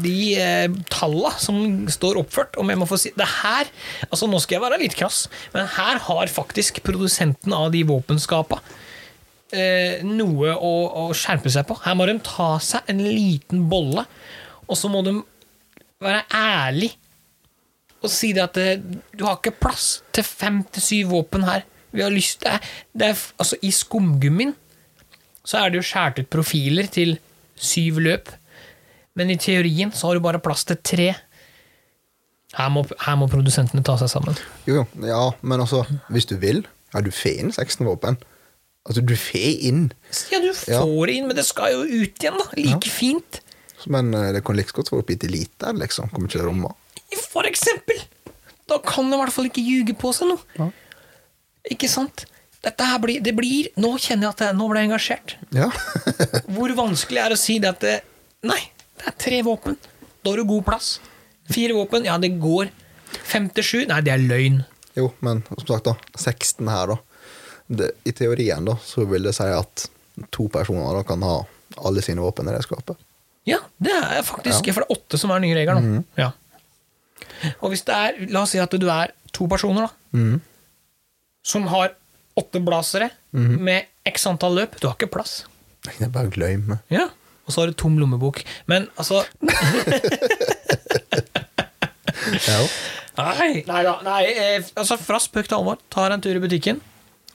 [0.00, 2.56] de eh, talla som står oppført.
[2.56, 3.68] Om jeg må få si det her
[4.08, 8.62] altså Nå skal jeg være litt krass, men her har faktisk produsenten av de våpenskapa
[9.52, 10.74] eh, noe å,
[11.04, 11.76] å skjerpe seg på.
[11.84, 14.06] Her må de ta seg en liten bolle,
[14.64, 15.18] og så må de
[16.02, 16.94] være ærlig
[18.04, 21.64] og si det at det, du har ikke plass til fem til syv våpen her.
[21.96, 24.52] Vi har lyst det er, det er, altså I skumgummien
[25.46, 27.16] så er det jo skåret ut profiler til
[27.56, 28.30] syv løp.
[29.16, 31.10] Men i teorien så har du bare plass til tre.
[32.56, 34.36] Her må, her må produsentene ta seg sammen.
[34.68, 35.82] jo, jo, ja, men altså,
[36.12, 36.62] hvis du vil,
[36.94, 38.18] ja, du får inn 16 våpen.
[38.86, 39.88] Altså, du får inn.
[40.30, 42.46] Ja, du får det inn, men det skal jo ut igjen, da.
[42.56, 43.40] Like fint.
[43.92, 46.12] Men eh, det kan like godt være oppi til liter, liksom.
[46.12, 46.72] Kommer ikke til romma.
[47.32, 47.98] For eksempel!
[48.66, 50.42] Da kan det i hvert fall ikke ljuge på seg noe.
[50.58, 50.70] Ja.
[51.74, 52.24] Ikke sant?
[53.02, 55.34] Blir, det blir Nå kjenner jeg at jeg, nå ble jeg engasjert.
[55.54, 55.68] Ja.
[56.54, 57.96] Hvor vanskelig er det å si det at det,
[58.46, 58.60] Nei,
[58.98, 59.76] det er tre våpen.
[60.22, 60.88] Da har du god plass.
[61.52, 62.72] Fire våpen, ja, det går.
[63.26, 64.62] Fem til sju, nei, det er løgn.
[64.98, 65.94] jo, men som sagt, da.
[66.18, 66.96] 16 her, da.
[67.66, 69.86] Det, I teorien, da, så vil det si at
[70.34, 71.36] to personer da kan ha
[71.86, 72.98] alle sine våpen i det skapet.
[73.46, 76.02] Ja, det er faktisk For det er åtte som er nye Mm.
[76.18, 76.32] Ja.
[77.60, 80.38] Og hvis det er La oss si at du er to personer, da.
[81.46, 81.94] Som har
[82.36, 84.76] åtte blasere med x antall løp.
[84.80, 85.44] Du har ikke plass.
[85.86, 86.80] Det er bare glemme.
[86.92, 87.08] Ja.
[87.46, 88.42] Og så har du tom lommebok.
[88.70, 89.22] Men altså
[92.46, 92.58] Ja.
[93.16, 93.94] Nei, nei da.
[94.04, 95.80] Nei, eh, altså fra spøk til alvor.
[95.92, 96.82] Ta en tur i butikken.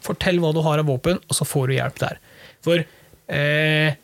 [0.03, 2.19] Fortell hva du har av våpen, og så får du hjelp der.
[2.65, 3.97] For eh,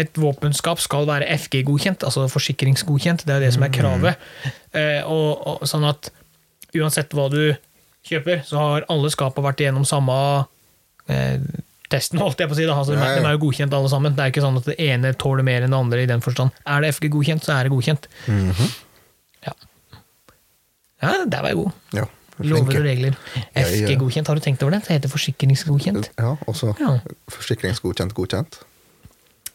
[0.00, 3.26] et våpenskap skal være FG-godkjent, altså forsikringsgodkjent.
[3.28, 4.30] Det er det som er kravet.
[4.72, 6.08] Eh, og, og, sånn at
[6.72, 7.42] uansett hva du
[8.08, 10.14] kjøper, så har alle skapene vært igjennom samme
[11.08, 11.38] eh,
[11.92, 12.66] testen, holdt jeg på å si.
[12.66, 12.76] Da.
[12.80, 12.96] Altså.
[12.96, 14.14] De er jo godkjent alle sammen.
[14.16, 16.50] Det er ikke sånn at det ene tåler mer enn det andre i den forstand.
[16.66, 18.08] Er det FG-godkjent, så er det godkjent.
[19.46, 19.54] Ja.
[21.02, 21.78] ja, der var jeg god.
[22.00, 22.08] ja.
[22.42, 23.14] Lover og regler.
[23.54, 24.80] FG-godkjent, har du tenkt over det?
[24.86, 26.08] Det heter forsikringsgodkjent.
[26.18, 26.94] Ja, også Ja.
[27.30, 28.56] forsikringsgodkjent godkjent.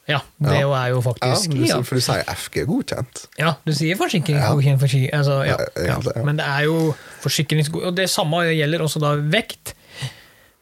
[0.07, 0.71] Ja, det Ja.
[0.85, 1.81] er jo Ja, faktisk du, ja.
[1.83, 3.25] for du sier FG godkjent.
[3.37, 5.97] Ja, du sier forsikringsgodkjent, forsikring, altså, ja, Ja, ja.
[6.15, 6.23] ja.
[6.23, 9.73] Men det er jo forsikringsgodkjent Og det samme gjelder også da vekt.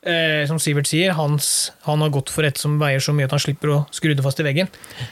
[0.05, 3.31] Eh, som Sivert sier, hans, han har gått for et som veier så mye at
[3.33, 4.67] han slipper å skru det fast i veggen.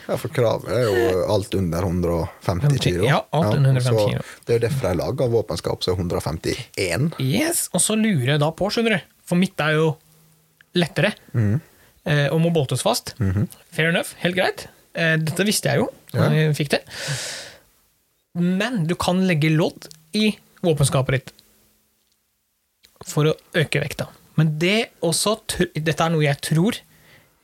[0.06, 3.02] Ja, for kravet er jo alt under 150 kilo.
[3.08, 4.22] Ja, alt under 150 så kilo.
[4.46, 7.08] Det er jo derfor de lager våpenskap som er 151.
[7.18, 9.96] Yes, Og så lurer jeg da på, skjønner du, for mitt er jo
[10.78, 11.60] lettere Mhm.
[12.06, 13.14] Eh, og må boltes fast.
[13.72, 14.66] Fair enough, helt greit.
[14.94, 16.28] Eh, dette visste jeg jo, Ja.
[16.30, 16.82] jeg fikk det.
[18.34, 20.32] Men du kan legge lodd i
[20.64, 21.32] våpenskapet ditt
[23.04, 24.08] for å øke vekta.
[24.38, 25.36] Men det også
[25.74, 26.78] Dette er noe jeg tror.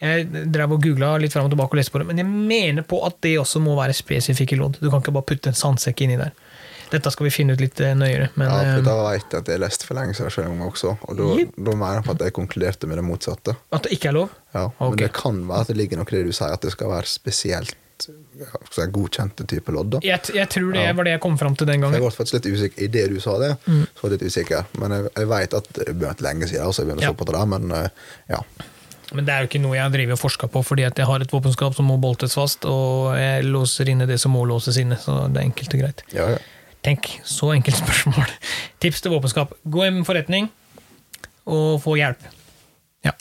[0.00, 2.86] Jeg drev og googla litt fram og tilbake og leste på det, men jeg mener
[2.88, 4.78] på at det også må være spesifikke lodd.
[4.80, 6.32] Du kan ikke bare putte en sandsekk inni der.
[6.90, 8.30] Dette skal vi finne ut litt eh, nøyere.
[8.34, 11.16] Men, Ja, for eh, da vet jeg at jeg leste for lenge siden også, og
[11.20, 11.52] da, yep.
[11.56, 13.54] da mener jeg på at jeg konkluderte med det motsatte.
[13.72, 14.32] At det ikke er lov?
[14.54, 14.88] Ja, okay.
[14.88, 16.90] Men det kan være at det ligger noe i det du sier, at det skal
[16.90, 17.76] være spesielt
[18.40, 19.90] ja, si, godkjente type lodd.
[19.92, 19.98] da.
[20.02, 22.00] Jeg, jeg tror det var det jeg kom fram til den Jeg gangen.
[22.00, 23.50] ble faktisk litt usikker i det du sa det.
[23.68, 23.82] Mm.
[23.92, 24.64] så var jeg litt usikker.
[24.80, 27.12] Men jeg, jeg vet at det begynte lenge siden, så jeg begynner å Ja.
[27.12, 27.90] se på det der, men eh,
[28.32, 28.40] ja.
[29.12, 31.06] Men det er jo ikke noe jeg har drevet og forska på, fordi at jeg
[31.10, 34.78] har et våpenskap som må boltes fast, og jeg låser inne det som må låses
[34.80, 36.02] inne, så det er enkelt og greit.
[36.14, 36.40] ja, ja.
[36.84, 38.32] Tenk, så enkelt spørsmål.
[38.80, 39.52] Tips til våpenskap.
[39.64, 40.48] Gå i en forretning
[41.50, 42.24] og få hjelp.
[43.04, 43.12] Ja.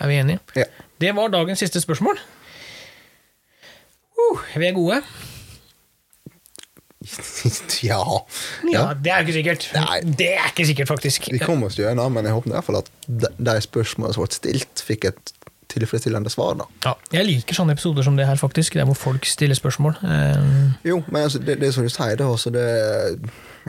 [0.00, 0.44] Er vi enige?
[0.56, 0.68] Ja.
[1.00, 2.20] Det var dagens siste spørsmål.
[4.20, 5.00] Uh, vi er gode.
[7.90, 8.00] ja.
[8.72, 8.82] Ja.
[9.04, 9.70] Det er ikke sikkert.
[9.74, 10.00] Nei.
[10.04, 11.30] Det er ikke sikkert, faktisk.
[11.32, 14.36] Vi kom oss gjennom, men jeg håper i hvert fall at de spørsmålene som ble
[14.36, 15.32] stilt, fikk et
[15.70, 16.54] tilfredsstillende svar.
[16.60, 16.66] da.
[16.84, 18.74] Ja, jeg liker sånne episoder som det her, faktisk.
[18.78, 19.96] Der hvor folk stiller spørsmål.
[20.02, 22.64] Eh, Jo, men altså, det, det er som du sier, det, altså, det,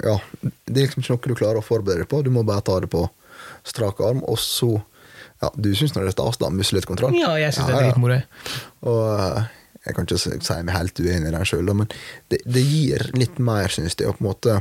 [0.04, 2.22] ja, det er liksom ikke noe du klarer å forberede deg på.
[2.26, 3.06] Du må bare ta det på
[3.68, 4.82] strak arm, og så
[5.41, 7.16] ja, Du syns nå det er stas, da, med litt kontroll?
[7.18, 7.89] ja, jeg syns det er ja.
[7.89, 8.20] dritmoro.
[8.91, 9.49] Og eh,
[9.88, 11.89] jeg kan ikke si meg helt uenig i den sjøl, men
[12.30, 14.60] det, det gir litt mer, syns jeg, å på en måte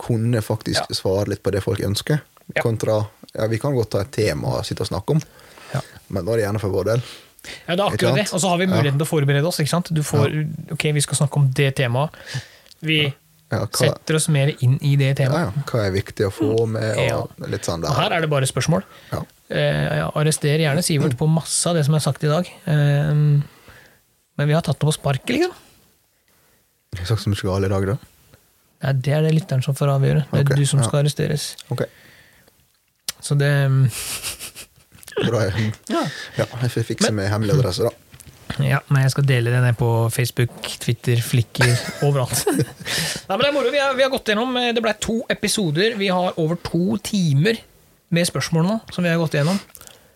[0.00, 0.96] kunne faktisk Ja.
[0.96, 2.22] svare litt på det folk ønsker,
[2.56, 2.62] Ja.
[2.64, 5.26] kontra ja, Vi kan godt ta et tema og sitte og snakke om, Ja.
[6.10, 7.02] Men da er det gjerne for vår del.
[7.40, 8.26] Ja, det er akkurat det.
[8.36, 9.60] Og så har vi muligheten til å forberede oss.
[9.62, 9.88] ikke sant?
[9.96, 10.34] Du får,
[10.74, 12.10] Ok, vi skal snakke om det temaet.
[12.84, 13.02] Vi
[13.50, 15.56] Ja, hva, setter oss mer inn i det ja, temaet.
[15.56, 17.16] ja, hva er viktig å få med, Ja.
[17.18, 18.84] og litt sånn Og her er det bare spørsmål.
[19.10, 19.24] Ja.
[19.50, 22.46] Eh, arrester gjerne Sivert på masse av det som er sagt i dag.
[22.46, 25.52] Eh, men vi har tatt det på sparket, liksom.
[26.92, 27.96] Jeg har sagt så mye galt i dag, da.
[28.82, 30.22] Nei, det er det lytteren som får avgjøre.
[30.30, 30.86] Det er okay, du som ja.
[30.88, 31.56] skal arresteres.
[31.70, 31.86] Okay.
[33.20, 33.90] Så det mm,
[35.26, 35.42] bra.
[35.90, 36.04] Ja.
[36.38, 38.10] ja, jeg fikse med hemmelig adresse, da.
[38.58, 41.70] Ja, men jeg skal dele det ned på Facebook, Twitter, Flikker,
[42.06, 42.42] overalt.
[42.50, 43.70] Nei, men det er moro.
[43.72, 45.94] Vi har, vi har gått gjennom eh, Det ble to episoder.
[46.00, 47.60] Vi har over to timer
[48.10, 49.60] med spørsmål nå, som vi har gått gjennom.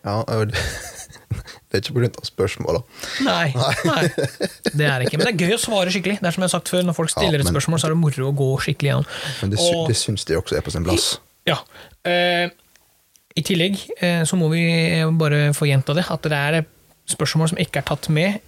[0.05, 0.19] Ja,
[1.71, 2.81] det, er ikke av spørsmåla.
[3.25, 3.47] Nei,
[3.87, 4.01] nei,
[4.75, 5.21] det er det ikke.
[5.21, 6.19] Men det er gøy å svare skikkelig.
[6.19, 7.95] Det er som jeg har sagt før, Når folk stiller Ja, et spørsmål, så er
[7.95, 9.07] det moro å gå skikkelig gjennom.
[9.41, 11.07] Men det, Og- det syns de også er på sin plass.
[11.49, 11.57] Ja.
[12.05, 12.51] Eh,
[13.35, 14.63] I tillegg eh, så må vi
[15.19, 16.61] bare få gjenta det, at det er
[17.11, 18.39] spørsmål som ikke er tatt med,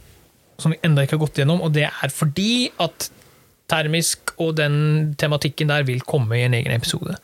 [0.57, 3.09] som vi enda ikke har gått gjennom, og det er fordi at
[3.67, 4.77] termisk og den
[5.19, 7.17] tematikken der vil komme i en egen episode.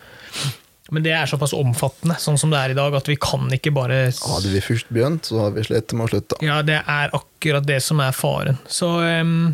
[0.94, 3.72] Men det er såpass omfattende, sånn som det er i dag, at vi kan ikke
[3.74, 6.40] bare Hadde vi først begynt, så hadde vi slitt med å slutte.
[6.44, 8.60] Ja, det er akkurat det som er faren.
[8.68, 9.54] Så um,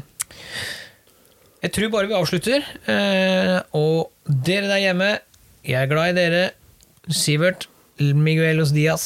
[1.61, 2.65] jeg tror bare vi avslutter.
[2.89, 5.11] Uh, og dere der hjemme,
[5.63, 6.43] jeg er glad i dere.
[7.13, 7.69] Sivert
[7.99, 9.05] Miguelos Diaz.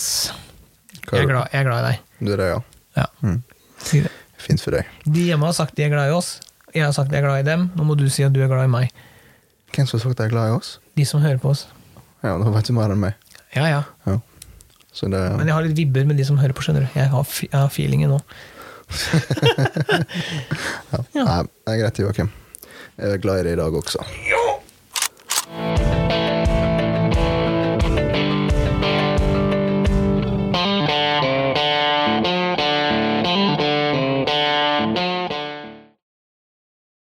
[1.12, 2.02] Jeg er glad, jeg er glad i deg.
[2.24, 2.60] Du er det, ja.
[2.98, 3.06] Ja.
[3.26, 3.40] Mm.
[3.84, 4.12] Si det.
[4.44, 4.88] Fint for deg.
[5.06, 6.36] De hjemme har sagt de er glad i oss.
[6.74, 7.68] Jeg har sagt jeg er glad i dem.
[7.78, 8.92] Nå må du si at du er glad i meg.
[9.74, 10.76] Hvem som har sagt de er glad i oss?
[11.00, 11.66] De som hører på oss.
[12.24, 13.18] Ja, da vet du mer enn meg.
[13.56, 13.82] Ja, ja.
[14.08, 14.20] Ja.
[14.94, 17.00] Så det Men jeg har litt vibber med de som hører på, skjønner du.
[17.00, 18.20] Jeg har, jeg har feelingen nå.
[20.94, 21.00] ja.
[21.18, 21.26] Ja.
[21.26, 22.30] Nei, det er greit, Joakim.
[23.00, 24.06] Jeg er glad i deg i dag også.